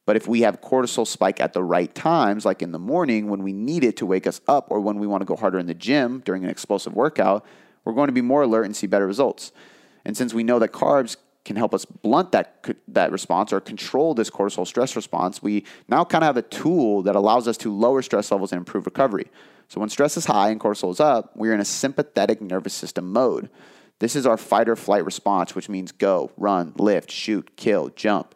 [0.09, 3.43] But if we have cortisol spike at the right times, like in the morning when
[3.43, 5.67] we need it to wake us up or when we want to go harder in
[5.67, 7.45] the gym during an explosive workout,
[7.85, 9.53] we're going to be more alert and see better results.
[10.07, 14.15] And since we know that carbs can help us blunt that that response or control
[14.15, 17.71] this cortisol stress response, we now kind of have a tool that allows us to
[17.71, 19.27] lower stress levels and improve recovery.
[19.69, 23.13] So when stress is high and cortisol is up, we're in a sympathetic nervous system
[23.13, 23.51] mode.
[23.99, 28.35] This is our fight or flight response, which means go, run, lift, shoot, kill, jump.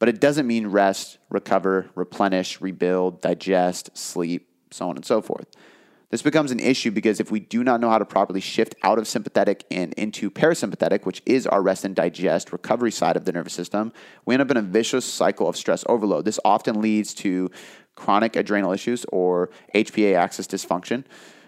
[0.00, 5.46] But it doesn't mean rest, recover, replenish, rebuild, digest, sleep, so on and so forth.
[6.10, 8.98] This becomes an issue because if we do not know how to properly shift out
[8.98, 13.32] of sympathetic and into parasympathetic, which is our rest and digest recovery side of the
[13.32, 13.92] nervous system,
[14.24, 16.24] we end up in a vicious cycle of stress overload.
[16.24, 17.48] This often leads to
[17.94, 21.04] chronic adrenal issues or HPA axis dysfunction.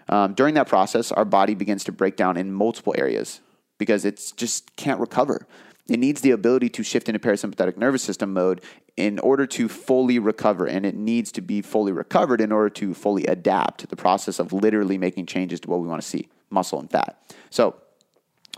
[0.07, 3.41] Um, during that process, our body begins to break down in multiple areas
[3.77, 5.45] because it just can't recover.
[5.89, 8.61] It needs the ability to shift into parasympathetic nervous system mode
[8.95, 10.65] in order to fully recover.
[10.65, 14.39] And it needs to be fully recovered in order to fully adapt to the process
[14.39, 17.19] of literally making changes to what we want to see muscle and fat.
[17.49, 17.75] So,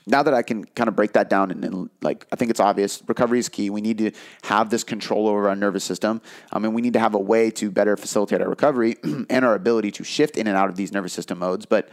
[0.07, 2.59] now that I can kind of break that down and, and, like I think it's
[2.59, 3.71] obvious, recovery is key.
[3.71, 4.11] We need to
[4.43, 6.21] have this control over our nervous system.
[6.51, 9.55] I mean, we need to have a way to better facilitate our recovery and our
[9.55, 11.65] ability to shift in and out of these nervous system modes.
[11.65, 11.89] But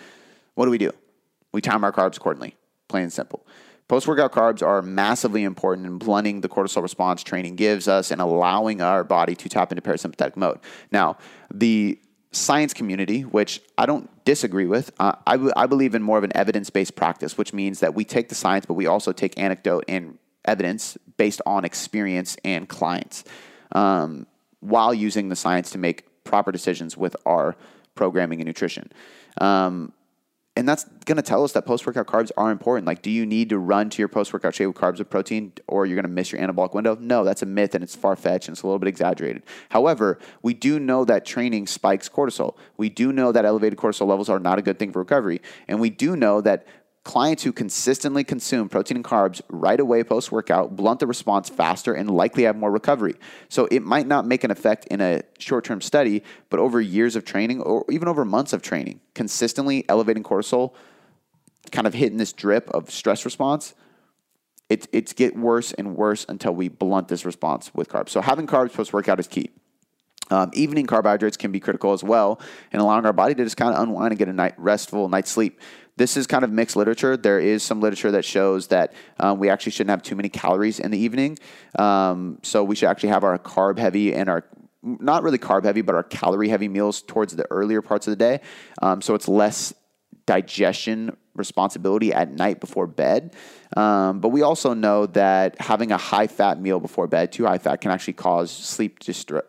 [0.57, 0.91] what do we do?
[1.53, 2.55] We time our carbs accordingly,
[2.89, 3.47] plain and simple.
[3.93, 8.23] Post workout carbs are massively important in blunting the cortisol response training gives us and
[8.23, 10.61] allowing our body to tap into parasympathetic mode.
[10.91, 11.19] Now,
[11.53, 12.01] the
[12.31, 16.25] science community, which I don't disagree with, uh, I, w- I believe in more of
[16.25, 19.39] an evidence based practice, which means that we take the science, but we also take
[19.39, 23.25] anecdote and evidence based on experience and clients
[23.73, 24.27] um,
[24.61, 27.57] while using the science to make proper decisions with our
[27.95, 28.91] programming and nutrition.
[29.39, 29.93] Um,
[30.55, 32.87] and that's going to tell us that post workout carbs are important.
[32.87, 35.53] Like, do you need to run to your post workout shake with carbs with protein,
[35.67, 36.95] or you're going to miss your anabolic window?
[37.01, 39.45] No, that's a myth and it's far fetched and it's a little bit exaggerated.
[39.71, 42.57] However, we do know that training spikes cortisol.
[42.77, 45.81] We do know that elevated cortisol levels are not a good thing for recovery, and
[45.81, 46.67] we do know that
[47.05, 51.95] Clients who consistently consume protein and carbs right away post workout blunt the response faster
[51.95, 53.15] and likely have more recovery.
[53.49, 57.17] So it might not make an effect in a short term study, but over years
[57.17, 60.75] of training or even over months of training, consistently elevating cortisol,
[61.73, 63.75] kind of hitting this drip of stress response,
[64.69, 68.11] it, it's get worse and worse until we blunt this response with carbs.
[68.11, 69.51] So having carbs post workout is key.
[70.31, 72.41] Um, evening carbohydrates can be critical as well
[72.73, 75.31] in allowing our body to just kind of unwind and get a night restful night's
[75.31, 75.61] sleep.
[75.97, 77.17] This is kind of mixed literature.
[77.17, 80.81] There is some literature that shows that um, we actually shouldn't have too many calories
[80.81, 81.39] in the evening.
[81.79, 84.45] Um, so we should actually have our carb heavy and our
[84.83, 88.17] not really carb heavy, but our calorie heavy meals towards the earlier parts of the
[88.17, 88.41] day.
[88.81, 89.73] Um, so it's less
[90.27, 93.35] digestion responsibility at night before bed.
[93.77, 97.59] Um, but we also know that having a high fat meal before bed, too high
[97.59, 98.99] fat, can actually cause sleep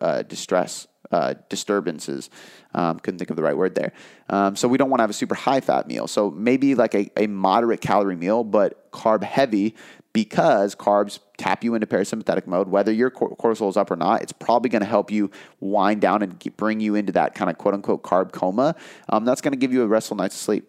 [0.00, 0.86] uh, distress.
[1.12, 2.30] Uh, disturbances.
[2.74, 3.92] Um, couldn't think of the right word there.
[4.30, 6.08] Um, so we don't want to have a super high fat meal.
[6.08, 9.76] So maybe like a, a moderate calorie meal, but carb heavy
[10.14, 12.68] because carbs tap you into parasympathetic mode.
[12.68, 16.22] Whether your cortisol is up or not, it's probably going to help you wind down
[16.22, 18.74] and bring you into that kind of quote unquote carb coma.
[19.08, 20.68] Um, that's going to give you a restful night's sleep.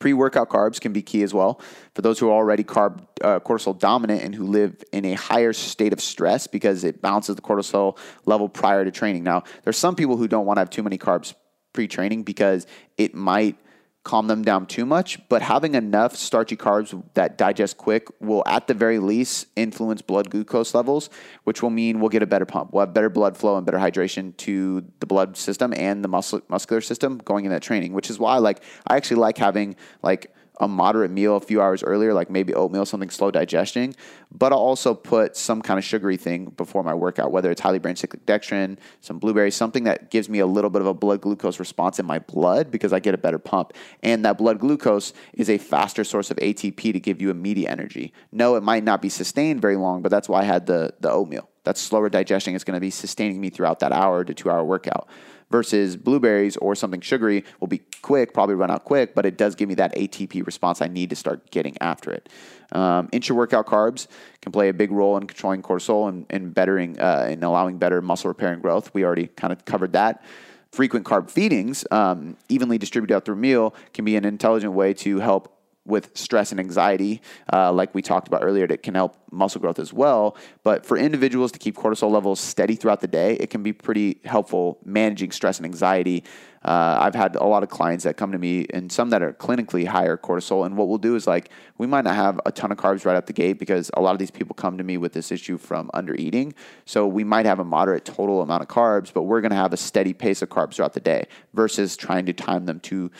[0.00, 1.60] Pre workout carbs can be key as well
[1.94, 5.52] for those who are already carb uh, cortisol dominant and who live in a higher
[5.52, 9.22] state of stress because it balances the cortisol level prior to training.
[9.22, 11.34] Now, there's some people who don't want to have too many carbs
[11.72, 13.56] pre training because it might
[14.02, 18.66] calm them down too much, but having enough starchy carbs that digest quick will, at
[18.66, 21.10] the very least, influence blood glucose levels,
[21.44, 22.72] which will mean we'll get a better pump.
[22.72, 26.40] We'll have better blood flow and better hydration to the blood system and the muscle,
[26.48, 30.34] muscular system going in that training, which is why, like, I actually like having, like,
[30.60, 33.94] a moderate meal a few hours earlier, like maybe oatmeal, something slow digesting.
[34.30, 37.78] But I'll also put some kind of sugary thing before my workout, whether it's highly
[37.78, 41.22] branched cyclic dextrin, some blueberries, something that gives me a little bit of a blood
[41.22, 43.72] glucose response in my blood because I get a better pump.
[44.02, 48.12] And that blood glucose is a faster source of ATP to give you immediate energy.
[48.30, 51.10] No, it might not be sustained very long, but that's why I had the, the
[51.10, 51.49] oatmeal.
[51.64, 52.54] That's slower digesting.
[52.54, 55.08] It's going to be sustaining me throughout that hour to two hour workout
[55.50, 59.54] versus blueberries or something sugary will be quick, probably run out quick, but it does
[59.54, 62.28] give me that ATP response I need to start getting after it.
[62.72, 64.06] Um, intra workout carbs
[64.40, 68.00] can play a big role in controlling cortisol and, and bettering uh, and allowing better
[68.00, 68.94] muscle repair and growth.
[68.94, 70.22] We already kind of covered that.
[70.70, 75.18] Frequent carb feedings, um, evenly distributed out through meal, can be an intelligent way to
[75.18, 75.59] help
[75.90, 77.20] with stress and anxiety,
[77.52, 80.36] uh, like we talked about earlier, that can help muscle growth as well.
[80.62, 84.20] But for individuals to keep cortisol levels steady throughout the day, it can be pretty
[84.24, 86.24] helpful managing stress and anxiety.
[86.62, 89.32] Uh, I've had a lot of clients that come to me, and some that are
[89.32, 90.66] clinically higher cortisol.
[90.66, 93.16] And what we'll do is like we might not have a ton of carbs right
[93.16, 95.56] out the gate because a lot of these people come to me with this issue
[95.56, 96.54] from under eating.
[96.84, 99.72] So we might have a moderate total amount of carbs, but we're going to have
[99.72, 103.10] a steady pace of carbs throughout the day versus trying to time them to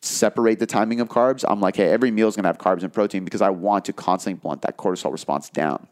[0.00, 2.82] separate the timing of carbs, I'm like, hey, every meal is going to have carbs
[2.82, 5.86] and protein because I want to constantly blunt that cortisol response down.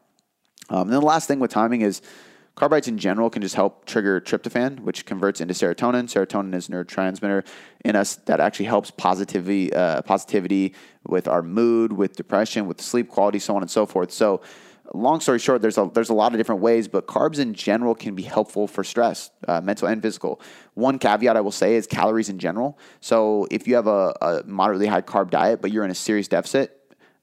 [0.70, 2.00] Um, and then the last thing with timing is
[2.54, 6.04] carbohydrates in general can just help trigger tryptophan, which converts into serotonin.
[6.04, 7.44] Serotonin is a neurotransmitter
[7.84, 10.74] in us that actually helps positivity, uh, positivity
[11.06, 14.12] with our mood, with depression, with sleep quality, so on and so forth.
[14.12, 14.40] So
[14.92, 17.94] long story short, there's a there's a lot of different ways, but carbs in general
[17.94, 20.40] can be helpful for stress, uh, mental and physical.
[20.74, 22.78] One caveat I will say is calories in general.
[23.00, 26.28] So if you have a, a moderately high carb diet, but you're in a serious
[26.28, 26.80] deficit,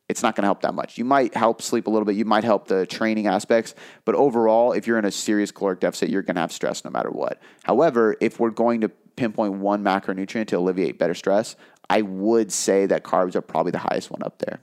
[0.10, 0.98] it's not going to help that much.
[0.98, 2.16] You might help sleep a little bit.
[2.16, 6.10] You might help the training aspects, but overall, if you're in a serious caloric deficit,
[6.10, 7.42] you're going to have stress no matter what.
[7.64, 11.56] However, if we're going to pinpoint one macronutrient to alleviate better stress,
[11.90, 14.60] I would say that carbs are probably the highest one up there.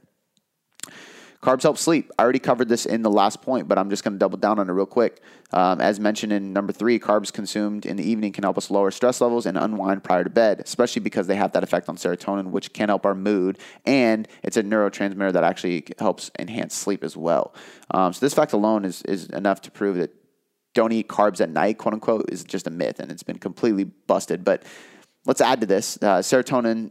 [1.43, 2.11] Carbs help sleep.
[2.19, 4.59] I already covered this in the last point, but I'm just going to double down
[4.59, 5.23] on it real quick.
[5.53, 8.91] Um, as mentioned in number three, carbs consumed in the evening can help us lower
[8.91, 12.51] stress levels and unwind prior to bed, especially because they have that effect on serotonin,
[12.51, 13.59] which can help our mood.
[13.87, 17.55] And it's a neurotransmitter that actually helps enhance sleep as well.
[17.93, 20.13] Um, so, this fact alone is, is enough to prove that
[20.75, 23.85] don't eat carbs at night, quote unquote, is just a myth and it's been completely
[23.85, 24.45] busted.
[24.45, 24.65] But
[25.25, 26.91] let's add to this uh, serotonin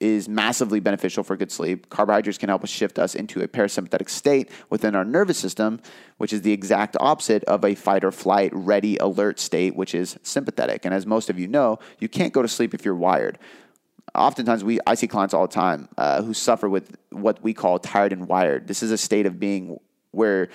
[0.00, 1.90] is massively beneficial for good sleep.
[1.90, 5.78] Carbohydrates can help us shift us into a parasympathetic state within our nervous system,
[6.16, 10.18] which is the exact opposite of a fight or flight, ready, alert state, which is
[10.22, 10.84] sympathetic.
[10.86, 13.38] And as most of you know, you can't go to sleep if you're wired.
[14.14, 17.78] Oftentimes, we I see clients all the time uh, who suffer with what we call
[17.78, 18.66] tired and wired.
[18.66, 19.78] This is a state of being
[20.10, 20.48] where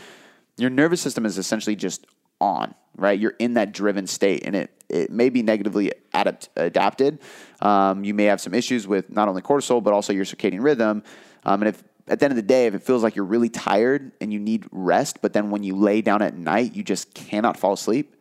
[0.58, 2.05] your nervous system is essentially just
[2.45, 3.19] on, right?
[3.19, 7.19] You're in that driven state, and it it may be negatively adapt, adapted.
[7.60, 11.03] Um, you may have some issues with not only cortisol but also your circadian rhythm.
[11.43, 13.49] Um, and if at the end of the day, if it feels like you're really
[13.49, 17.13] tired and you need rest, but then when you lay down at night, you just
[17.15, 18.15] cannot fall asleep,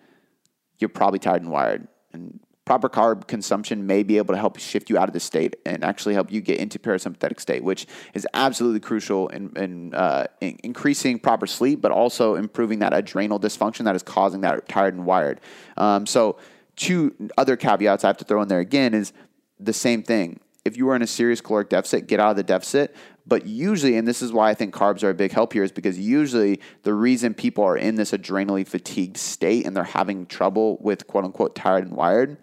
[0.79, 1.87] you're probably tired and wired.
[2.13, 5.57] And proper carb consumption may be able to help shift you out of this state
[5.67, 10.27] and actually help you get into parasympathetic state, which is absolutely crucial in, in, uh,
[10.41, 14.95] in, increasing proper sleep, but also improving that adrenal dysfunction that is causing that tired
[14.95, 15.41] and wired.
[15.77, 16.39] Um, so,
[16.77, 19.13] two other caveats I have to throw in there again is
[19.61, 20.41] the same thing.
[20.65, 22.97] If you are in a serious caloric deficit, get out of the deficit.
[23.27, 25.71] But usually, and this is why I think carbs are a big help here, is
[25.73, 30.79] because usually the reason people are in this adrenally fatigued state and they're having trouble
[30.81, 32.39] with quote unquote tired and wired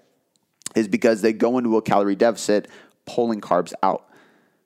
[0.75, 2.67] is because they go into a calorie deficit
[3.05, 4.07] pulling carbs out.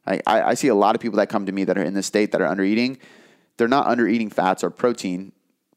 [0.06, 2.06] I, I, see a lot of people that come to me that are in this
[2.06, 3.00] state that are under eating.
[3.58, 5.32] They're not under eating fats or protein,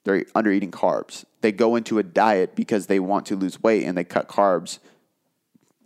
[0.04, 1.24] they're under eating carbs.
[1.40, 4.80] They go into a diet because they want to lose weight and they cut carbs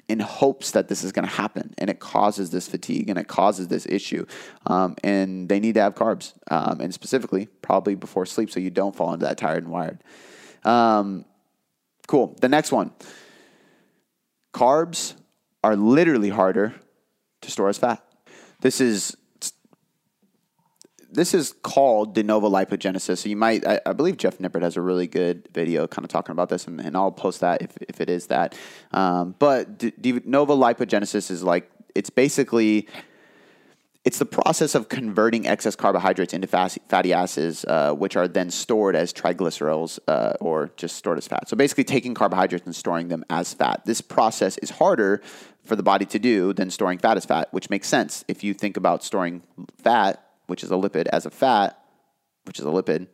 [0.08, 3.28] in hopes that this is going to happen and it causes this fatigue and it
[3.28, 4.26] causes this issue
[4.66, 8.68] um, and they need to have carbs um, and specifically probably before sleep so you
[8.68, 10.02] don't fall into that tired and wired
[10.64, 11.24] um,
[12.08, 12.90] cool the next one
[14.52, 15.14] Carbs
[15.64, 16.74] are literally harder
[17.40, 18.04] to store as fat.
[18.60, 19.16] This is
[21.12, 23.18] this is called de novo lipogenesis.
[23.18, 26.10] So you might, I, I, believe Jeff Nippard has a really good video kind of
[26.10, 28.56] talking about this, and, and I'll post that if, if it is that.
[28.92, 32.88] Um, but de, de novo lipogenesis is like, it's basically
[34.04, 38.96] it's the process of converting excess carbohydrates into fatty acids, uh, which are then stored
[38.96, 41.48] as triglycerols uh, or just stored as fat.
[41.48, 43.82] So basically, taking carbohydrates and storing them as fat.
[43.84, 45.22] This process is harder
[45.64, 48.54] for the body to do than storing fat as fat, which makes sense if you
[48.54, 49.42] think about storing
[49.78, 51.78] fat, which is a lipid, as a fat,
[52.44, 53.06] which is a lipid.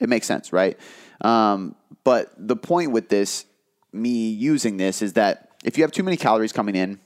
[0.00, 0.76] It makes sense, right?
[1.20, 3.44] Um, but the point with this,
[3.92, 6.98] me using this, is that if you have too many calories coming in,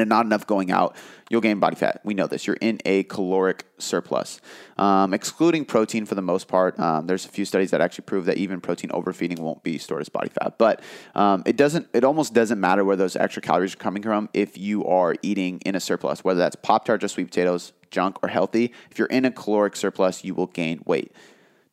[0.00, 0.96] and not enough going out,
[1.30, 2.00] you'll gain body fat.
[2.04, 2.46] We know this.
[2.46, 4.40] You're in a caloric surplus.
[4.76, 8.24] Um, excluding protein for the most part, um, there's a few studies that actually prove
[8.26, 10.58] that even protein overfeeding won't be stored as body fat.
[10.58, 10.82] But
[11.14, 11.88] um, it doesn't.
[11.92, 15.60] It almost doesn't matter where those extra calories are coming from if you are eating
[15.64, 18.72] in a surplus, whether that's Pop Tarts or sweet potatoes, junk or healthy.
[18.90, 21.12] If you're in a caloric surplus, you will gain weight.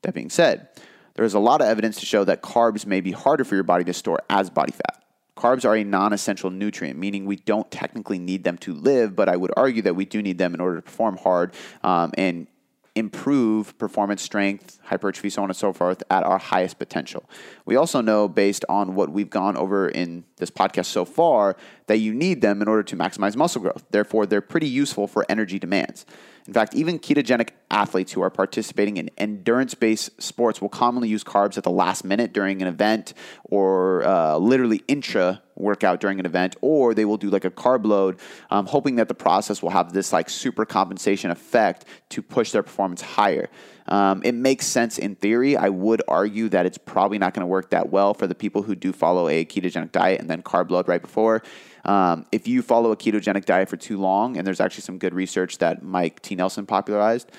[0.03, 0.69] That being said,
[1.15, 3.83] there's a lot of evidence to show that carbs may be harder for your body
[3.83, 5.00] to store as body fat.
[5.41, 9.27] Carbs are a non essential nutrient, meaning we don't technically need them to live, but
[9.27, 12.45] I would argue that we do need them in order to perform hard um, and
[12.93, 17.27] improve performance, strength, hypertrophy, so on and so forth at our highest potential.
[17.65, 21.55] We also know, based on what we've gone over in this podcast so far,
[21.87, 23.83] that you need them in order to maximize muscle growth.
[23.89, 26.05] Therefore, they're pretty useful for energy demands.
[26.45, 31.23] In fact, even ketogenic athletes who are participating in endurance based sports will commonly use
[31.23, 33.13] carbs at the last minute during an event
[33.45, 37.85] or uh, literally intra workout during an event, or they will do like a carb
[37.85, 42.51] load, um, hoping that the process will have this like super compensation effect to push
[42.51, 43.49] their performance higher.
[43.87, 45.57] Um, it makes sense in theory.
[45.57, 48.63] I would argue that it's probably not going to work that well for the people
[48.63, 51.43] who do follow a ketogenic diet and then carb load right before.
[51.83, 55.13] Um, if you follow a ketogenic diet for too long, and there's actually some good
[55.13, 56.35] research that Mike T.
[56.35, 57.31] Nelson popularized,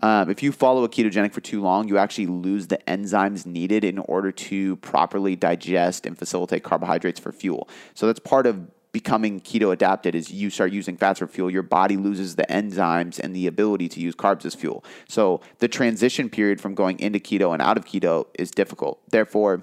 [0.00, 3.84] um, if you follow a ketogenic for too long, you actually lose the enzymes needed
[3.84, 7.68] in order to properly digest and facilitate carbohydrates for fuel.
[7.94, 11.62] So that's part of becoming keto adapted is you start using fats for fuel, your
[11.62, 14.84] body loses the enzymes and the ability to use carbs as fuel.
[15.08, 19.00] So the transition period from going into keto and out of keto is difficult.
[19.10, 19.62] Therefore,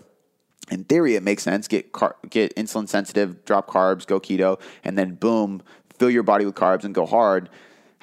[0.71, 1.67] in theory, it makes sense.
[1.67, 5.61] Get car- get insulin sensitive, drop carbs, go keto, and then boom,
[5.97, 7.49] fill your body with carbs and go hard.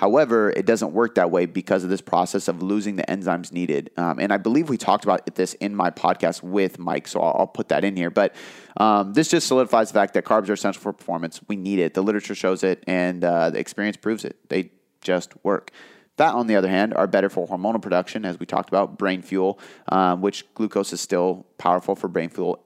[0.02, 3.92] However, it doesn't work that way because of this process of losing the enzymes needed.
[3.96, 7.36] Um, and I believe we talked about this in my podcast with Mike, so I'll,
[7.38, 8.10] I'll put that in here.
[8.10, 8.34] But
[8.78, 11.40] um, this just solidifies the fact that carbs are essential for performance.
[11.46, 11.94] We need it.
[11.94, 14.36] The literature shows it, and uh, the experience proves it.
[14.48, 15.70] They just work.
[16.18, 19.22] Fat, on the other hand, are better for hormonal production, as we talked about, brain
[19.22, 22.60] fuel, um, which glucose is still powerful for brain fuel.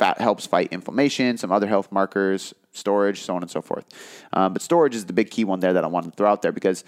[0.00, 3.84] Fat helps fight inflammation, some other health markers, storage, so on and so forth.
[4.32, 6.40] Um, but storage is the big key one there that I want to throw out
[6.40, 6.84] there because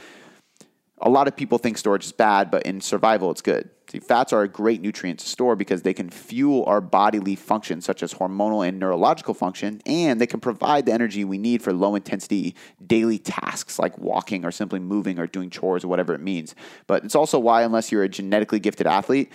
[0.97, 3.69] a lot of people think storage is bad, but in survival, it's good.
[3.91, 7.85] See, fats are a great nutrient to store because they can fuel our bodily functions,
[7.85, 11.75] such as hormonal and neurological function, and they can provide the energy we need for
[11.75, 12.55] low intensity
[12.87, 16.55] daily tasks like walking or simply moving or doing chores or whatever it means.
[16.87, 19.31] But it's also why, unless you're a genetically gifted athlete,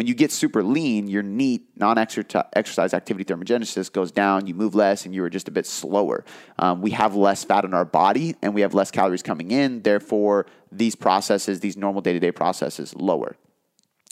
[0.00, 4.74] when you get super lean, your NEAT, non exercise activity thermogenesis, goes down, you move
[4.74, 6.24] less, and you are just a bit slower.
[6.58, 9.82] Um, we have less fat in our body and we have less calories coming in.
[9.82, 13.36] Therefore, these processes, these normal day to day processes, lower.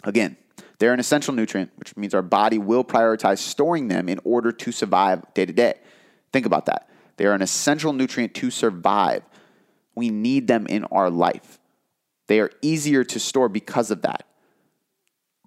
[0.05, 0.37] Again,
[0.79, 4.71] they're an essential nutrient, which means our body will prioritize storing them in order to
[4.71, 5.73] survive day to day.
[6.35, 6.91] Think about that.
[7.17, 9.23] They are an essential nutrient to survive.
[9.95, 11.59] We need them in our life.
[12.27, 14.28] They are easier to store because of that.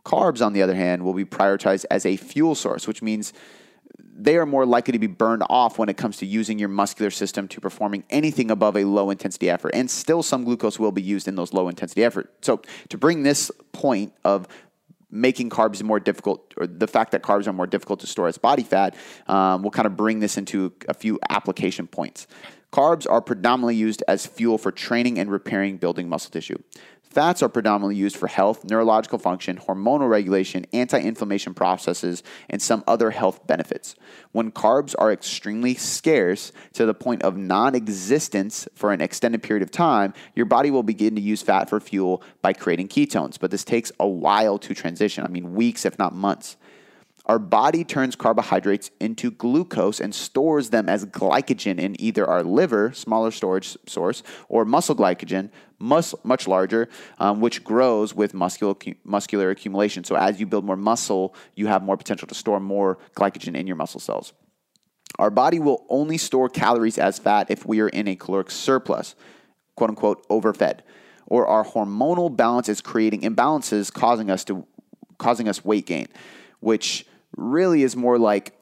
[0.04, 3.34] Carbs, on the other hand, will be prioritized as a fuel source, which means
[4.14, 7.12] they are more likely to be burned off when it comes to using your muscular
[7.12, 9.72] system to performing anything above a low intensity effort.
[9.74, 12.30] And still, some glucose will be used in those low intensity efforts.
[12.42, 14.48] So, to bring this point of
[15.12, 18.38] making carbs more difficult, or the fact that carbs are more difficult to store as
[18.38, 18.96] body fat,
[19.28, 22.28] um, we'll kind of bring this into a few application points.
[22.72, 26.58] Carbs are predominantly used as fuel for training and repairing building muscle tissue.
[27.12, 32.86] Fats are predominantly used for health, neurological function, hormonal regulation, anti inflammation processes, and some
[32.88, 33.96] other health benefits.
[34.32, 39.62] When carbs are extremely scarce to the point of non existence for an extended period
[39.62, 43.38] of time, your body will begin to use fat for fuel by creating ketones.
[43.38, 45.26] But this takes a while to transition.
[45.26, 46.56] I mean, weeks, if not months.
[47.32, 52.92] Our body turns carbohydrates into glucose and stores them as glycogen in either our liver,
[52.92, 58.76] smaller storage source, or muscle glycogen, much, much larger, um, which grows with muscular,
[59.06, 60.04] muscular accumulation.
[60.04, 63.66] So as you build more muscle, you have more potential to store more glycogen in
[63.66, 64.34] your muscle cells.
[65.18, 69.16] Our body will only store calories as fat if we are in a caloric surplus,
[69.78, 70.82] quote unquote, overfed,
[71.28, 74.68] or our hormonal balance is creating imbalances causing us to
[75.18, 76.08] causing us weight gain,
[76.60, 77.06] which
[77.36, 78.54] really is more like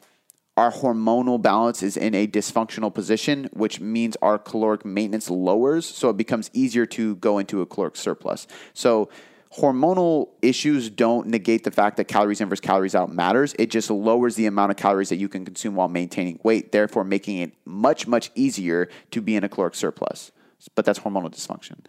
[0.57, 5.85] our hormonal balance is in a dysfunctional position, which means our caloric maintenance lowers.
[5.85, 8.45] So it becomes easier to go into a caloric surplus.
[8.73, 9.09] So
[9.57, 13.55] hormonal issues don't negate the fact that calories in versus calories out matters.
[13.57, 17.05] It just lowers the amount of calories that you can consume while maintaining weight, therefore
[17.05, 20.31] making it much, much easier to be in a caloric surplus.
[20.75, 21.85] But that's hormonal dysfunction.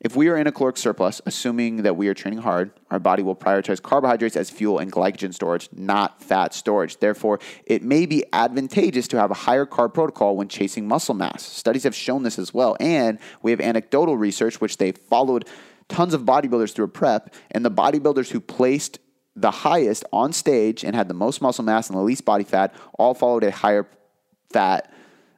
[0.00, 3.22] If we are in a caloric surplus, assuming that we are training hard, our body
[3.22, 6.98] will prioritize carbohydrates as fuel and glycogen storage, not fat storage.
[6.98, 11.42] Therefore, it may be advantageous to have a higher carb protocol when chasing muscle mass.
[11.42, 12.76] Studies have shown this as well.
[12.78, 15.48] And we have anecdotal research, which they followed
[15.88, 18.98] tons of bodybuilders through a prep, and the bodybuilders who placed
[19.34, 22.74] the highest on stage and had the most muscle mass and the least body fat
[22.98, 23.86] all followed a higher
[24.50, 24.92] fat,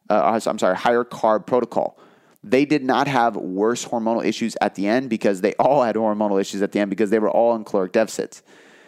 [0.09, 1.99] uh, I'm sorry, higher carb protocol.
[2.45, 6.41] They did not have worse hormonal issues at the end because they all had hormonal
[6.41, 8.43] issues at the end because they were all in caloric deficits.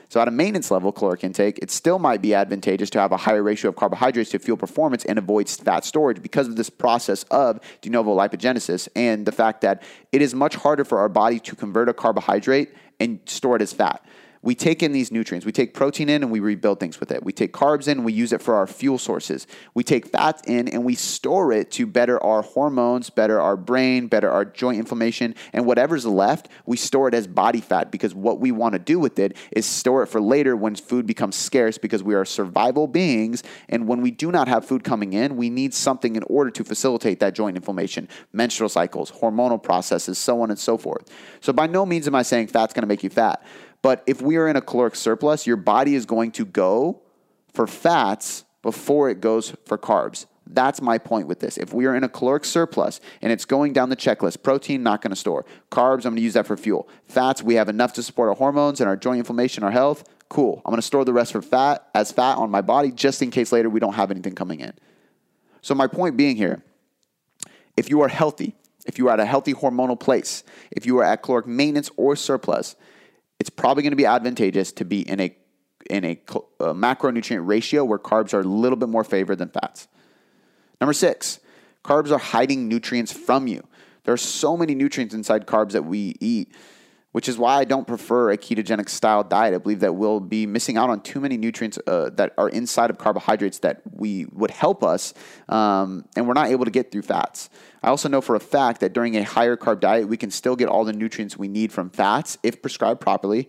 [0.09, 3.17] So, at a maintenance level caloric intake, it still might be advantageous to have a
[3.17, 7.23] higher ratio of carbohydrates to fuel performance and avoid fat storage because of this process
[7.31, 11.39] of de novo lipogenesis and the fact that it is much harder for our body
[11.39, 14.05] to convert a carbohydrate and store it as fat
[14.43, 15.45] we take in these nutrients.
[15.45, 17.23] We take protein in and we rebuild things with it.
[17.23, 19.47] We take carbs in and we use it for our fuel sources.
[19.75, 24.07] We take fats in and we store it to better our hormones, better our brain,
[24.07, 28.41] better our joint inflammation, and whatever's left, we store it as body fat because what
[28.41, 31.77] we want to do with it is store it for later when food becomes scarce
[31.77, 33.43] because we are survival beings.
[33.69, 36.65] And when we do not have food coming in, we need something in order to
[36.65, 41.11] facilitate that joint inflammation, menstrual cycles, hormonal processes, so on and so forth.
[41.41, 43.43] So, by no means am I saying fat's going to make you fat.
[43.83, 47.01] But if we are in a caloric surplus, your body is going to go
[47.53, 50.27] for fats before it goes for carbs.
[50.47, 51.57] That's my point with this.
[51.57, 55.01] If we are in a caloric surplus and it's going down the checklist, protein, not
[55.01, 55.45] going to store.
[55.71, 56.89] Carbs, I'm going to use that for fuel.
[57.07, 60.09] Fats, we have enough to support our hormones and our joint inflammation, our health.
[60.29, 60.61] Cool.
[60.65, 63.31] I'm going to store the rest for fat as fat on my body just in
[63.31, 64.73] case later we don't have anything coming in.
[65.63, 66.63] So, my point being here
[67.77, 68.55] if you are healthy,
[68.87, 72.17] if you are at a healthy hormonal place, if you are at caloric maintenance or
[72.17, 72.77] surplus,
[73.41, 75.35] it's probably going to be advantageous to be in a
[75.89, 76.21] in a,
[76.61, 79.89] a uh, macronutrient ratio where carbs are a little bit more favored than fats.
[80.81, 81.41] Number six,
[81.83, 83.67] carbs are hiding nutrients from you.
[84.05, 86.55] There are so many nutrients inside carbs that we eat,
[87.13, 89.55] which is why I don't prefer a ketogenic style diet.
[89.55, 92.91] I believe that we'll be missing out on too many nutrients uh, that are inside
[92.91, 95.13] of carbohydrates that we would help us,
[95.49, 97.51] um, and we're not able to get through fats.
[97.83, 100.55] I also know for a fact that during a higher carb diet, we can still
[100.55, 103.49] get all the nutrients we need from fats if prescribed properly.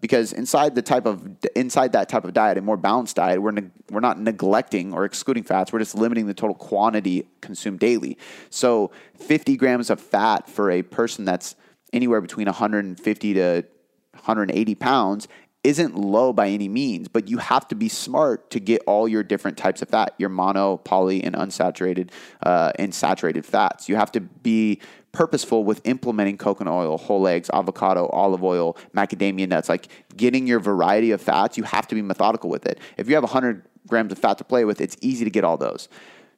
[0.00, 3.50] Because inside the type of inside that type of diet, a more balanced diet, we're
[3.50, 5.70] ne- we're not neglecting or excluding fats.
[5.70, 8.16] We're just limiting the total quantity consumed daily.
[8.48, 11.56] So, 50 grams of fat for a person that's
[11.92, 13.64] anywhere between 150 to
[14.12, 15.28] 180 pounds
[15.64, 19.22] isn't low by any means, but you have to be smart to get all your
[19.22, 22.10] different types of fat, your mono, poly, and unsaturated
[22.42, 23.88] uh, and saturated fats.
[23.88, 24.80] You have to be
[25.12, 29.86] purposeful with implementing coconut oil, whole eggs, avocado, olive oil, macadamia nuts, like
[30.16, 31.56] getting your variety of fats.
[31.56, 32.80] You have to be methodical with it.
[32.96, 35.56] If you have 100 grams of fat to play with, it's easy to get all
[35.56, 35.88] those.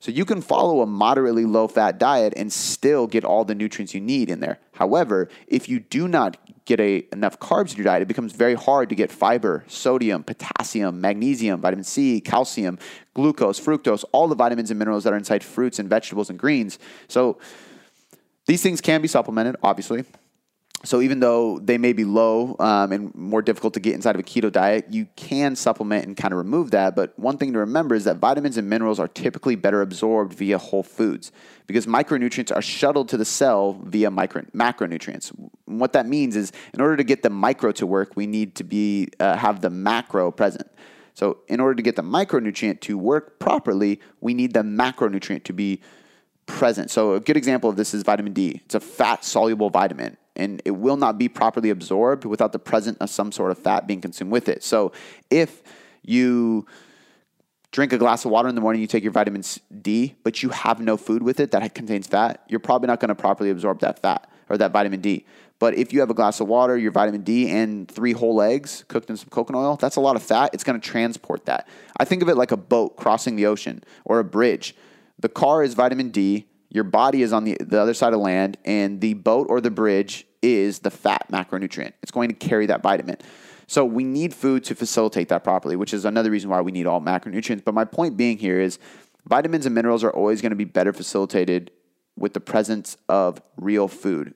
[0.04, 3.94] So you can follow a moderately low fat diet and still get all the nutrients
[3.94, 4.58] you need in there.
[4.74, 6.36] However, if you do not
[6.66, 10.22] get a, enough carbs in your diet, it becomes very hard to get fiber, sodium,
[10.22, 12.78] potassium, magnesium, vitamin C, calcium,
[13.14, 16.78] glucose, fructose, all the vitamins and minerals that are inside fruits and vegetables and greens.
[17.08, 17.38] So
[18.44, 20.04] these things can be supplemented, obviously.
[20.84, 24.20] So even though they may be low um, and more difficult to get inside of
[24.20, 26.94] a keto diet, you can supplement and kind of remove that.
[26.94, 30.58] But one thing to remember is that vitamins and minerals are typically better absorbed via
[30.58, 31.32] whole foods
[31.66, 35.32] because micronutrients are shuttled to the cell via micro, macronutrients.
[35.64, 38.64] what that means is, in order to get the micro to work, we need to
[38.64, 40.70] be uh, have the macro present.
[41.14, 45.52] So in order to get the micronutrient to work properly, we need the macronutrient to
[45.52, 45.80] be
[46.44, 46.90] present.
[46.90, 48.60] So a good example of this is vitamin D.
[48.64, 52.98] It's a fat soluble vitamin and it will not be properly absorbed without the presence
[52.98, 54.62] of some sort of fat being consumed with it.
[54.62, 54.92] So
[55.30, 55.62] if
[56.02, 56.66] you
[57.72, 59.42] drink a glass of water in the morning, you take your vitamin
[59.82, 63.08] D, but you have no food with it that contains fat, you're probably not going
[63.08, 65.24] to properly absorb that fat or that vitamin D.
[65.58, 68.84] But if you have a glass of water, your vitamin D, and three whole eggs
[68.88, 70.50] cooked in some coconut oil, that's a lot of fat.
[70.52, 71.68] It's going to transport that.
[71.96, 74.74] I think of it like a boat crossing the ocean or a bridge.
[75.18, 78.58] The car is vitamin D, your body is on the, the other side of land,
[78.64, 81.92] and the boat or the bridge is the fat macronutrient.
[82.02, 83.16] It's going to carry that vitamin.
[83.68, 86.86] So we need food to facilitate that properly, which is another reason why we need
[86.86, 87.64] all macronutrients.
[87.64, 88.80] But my point being here is
[89.24, 91.70] vitamins and minerals are always going to be better facilitated
[92.16, 94.34] with the presence of real food.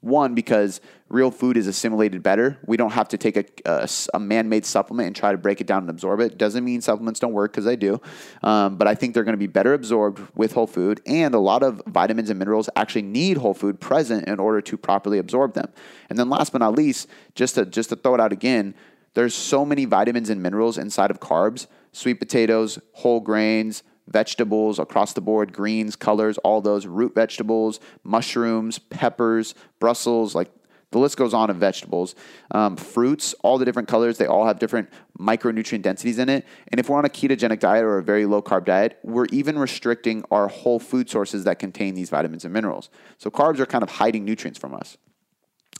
[0.00, 2.58] One, because real food is assimilated better.
[2.66, 5.60] We don't have to take a, a, a man made supplement and try to break
[5.60, 6.38] it down and absorb it.
[6.38, 8.00] Doesn't mean supplements don't work because they do.
[8.42, 11.00] Um, but I think they're going to be better absorbed with whole food.
[11.06, 14.76] And a lot of vitamins and minerals actually need whole food present in order to
[14.76, 15.70] properly absorb them.
[16.08, 18.74] And then last but not least, just to, just to throw it out again,
[19.14, 25.12] there's so many vitamins and minerals inside of carbs sweet potatoes, whole grains, vegetables across
[25.12, 30.50] the board, greens, colors, all those root vegetables, mushrooms, peppers, Brussels, like
[30.92, 32.16] the list goes on of vegetables,
[32.50, 34.18] um, fruits, all the different colors.
[34.18, 36.44] They all have different micronutrient densities in it.
[36.68, 39.56] And if we're on a ketogenic diet or a very low carb diet, we're even
[39.56, 42.90] restricting our whole food sources that contain these vitamins and minerals.
[43.18, 44.96] So carbs are kind of hiding nutrients from us.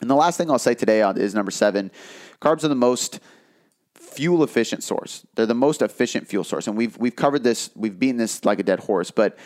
[0.01, 1.91] And the last thing I'll say today is number seven
[2.41, 3.19] carbs are the most
[4.11, 5.25] fuel efficient source.
[5.35, 6.67] They're the most efficient fuel source.
[6.67, 9.39] And we've, we've covered this, we've beaten this like a dead horse, but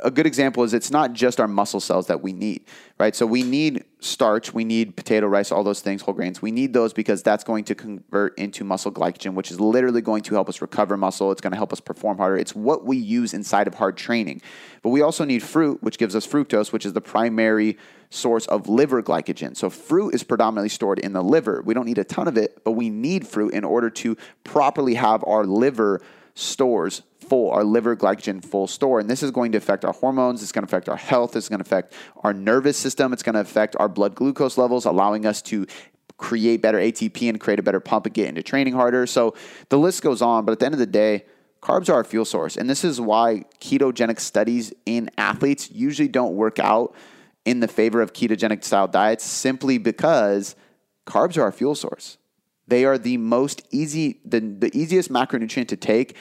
[0.00, 2.64] a good example is it's not just our muscle cells that we need,
[2.98, 3.14] right?
[3.14, 6.40] So we need starch, we need potato, rice, all those things, whole grains.
[6.40, 10.22] We need those because that's going to convert into muscle glycogen, which is literally going
[10.22, 11.32] to help us recover muscle.
[11.32, 12.36] It's going to help us perform harder.
[12.36, 14.40] It's what we use inside of hard training.
[14.82, 17.76] But we also need fruit, which gives us fructose, which is the primary
[18.10, 19.56] source of liver glycogen.
[19.56, 21.62] So fruit is predominantly stored in the liver.
[21.64, 24.94] We don't need a ton of it, but we need fruit in order to properly
[24.94, 26.00] have our liver
[26.34, 29.00] stores full, our liver glycogen full store.
[29.00, 31.48] And this is going to affect our hormones, it's going to affect our health, it's
[31.48, 35.26] going to affect our nervous system, it's going to affect our blood glucose levels, allowing
[35.26, 35.66] us to
[36.16, 39.06] create better ATP and create a better pump and get into training harder.
[39.06, 39.34] So
[39.68, 41.24] the list goes on, but at the end of the day,
[41.62, 42.56] carbs are a fuel source.
[42.56, 46.94] And this is why ketogenic studies in athletes usually don't work out
[47.44, 50.54] in the favor of ketogenic style diets simply because
[51.06, 52.18] carbs are our fuel source.
[52.66, 56.16] They are the most easy, the, the easiest macronutrient to take,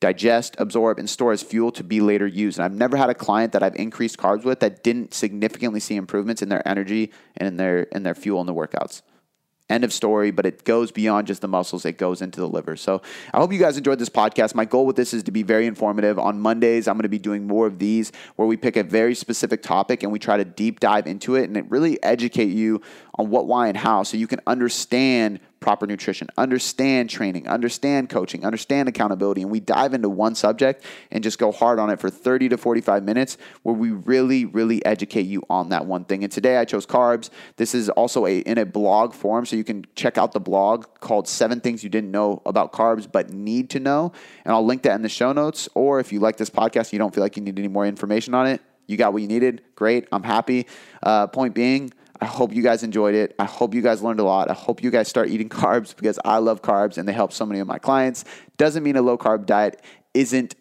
[0.00, 2.58] digest, absorb, and store as fuel to be later used.
[2.58, 5.96] And I've never had a client that I've increased carbs with that didn't significantly see
[5.96, 9.02] improvements in their energy and in their in their fuel in the workouts.
[9.70, 12.74] End of story, but it goes beyond just the muscles, it goes into the liver.
[12.74, 13.02] So
[13.34, 14.54] I hope you guys enjoyed this podcast.
[14.54, 16.18] My goal with this is to be very informative.
[16.18, 19.14] On Mondays, I'm going to be doing more of these where we pick a very
[19.14, 22.80] specific topic and we try to deep dive into it and it really educate you
[23.16, 28.44] on what, why, and how so you can understand proper nutrition, understand training, understand coaching,
[28.44, 29.42] understand accountability.
[29.42, 32.56] And we dive into one subject and just go hard on it for 30 to
[32.56, 36.22] 45 minutes where we really, really educate you on that one thing.
[36.22, 37.30] And today I chose carbs.
[37.56, 40.86] This is also a in a blog form, so you can check out the blog
[41.00, 44.12] called Seven Things You Didn't Know About Carbs But Need to Know.
[44.44, 45.68] And I'll link that in the show notes.
[45.74, 48.34] Or if you like this podcast, you don't feel like you need any more information
[48.34, 49.62] on it, you got what you needed.
[49.74, 50.08] Great.
[50.10, 50.66] I'm happy.
[51.02, 53.34] Uh, point being, I hope you guys enjoyed it.
[53.38, 54.50] I hope you guys learned a lot.
[54.50, 57.46] I hope you guys start eating carbs because I love carbs and they help so
[57.46, 58.24] many of my clients.
[58.56, 59.80] Doesn't mean a low carb diet
[60.14, 60.54] isn't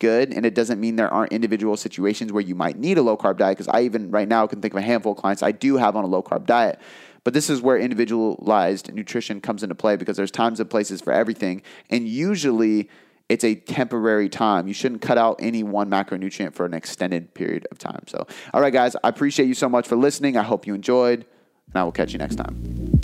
[0.00, 3.16] good, and it doesn't mean there aren't individual situations where you might need a low
[3.16, 3.56] carb diet.
[3.56, 5.96] Because I even right now can think of a handful of clients I do have
[5.96, 6.80] on a low carb diet.
[7.22, 11.12] But this is where individualized nutrition comes into play because there's times and places for
[11.12, 12.90] everything, and usually
[13.28, 14.68] it's a temporary time.
[14.68, 18.04] You shouldn't cut out any one macronutrient for an extended period of time.
[18.06, 20.36] So, all right, guys, I appreciate you so much for listening.
[20.36, 21.24] I hope you enjoyed,
[21.66, 23.00] and I will catch you next time.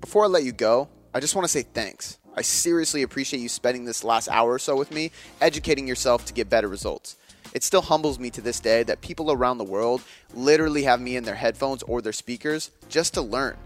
[0.00, 2.18] Before I let you go, I just want to say thanks.
[2.36, 6.32] I seriously appreciate you spending this last hour or so with me, educating yourself to
[6.32, 7.16] get better results.
[7.52, 11.16] It still humbles me to this day that people around the world literally have me
[11.16, 13.56] in their headphones or their speakers just to learn.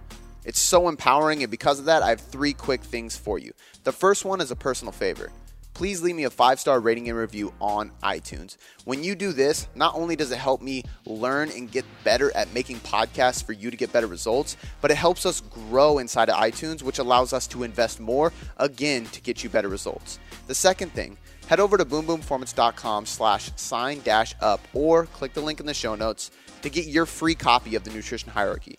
[0.46, 3.52] It's so empowering, and because of that, I have three quick things for you.
[3.82, 5.32] The first one is a personal favor.
[5.74, 8.56] Please leave me a five star rating and review on iTunes.
[8.84, 12.54] When you do this, not only does it help me learn and get better at
[12.54, 16.36] making podcasts for you to get better results, but it helps us grow inside of
[16.36, 20.20] iTunes, which allows us to invest more again to get you better results.
[20.46, 21.18] The second thing,
[21.48, 25.96] head over to boomboomperformance.com slash sign dash up or click the link in the show
[25.96, 26.30] notes
[26.62, 28.78] to get your free copy of the nutrition hierarchy.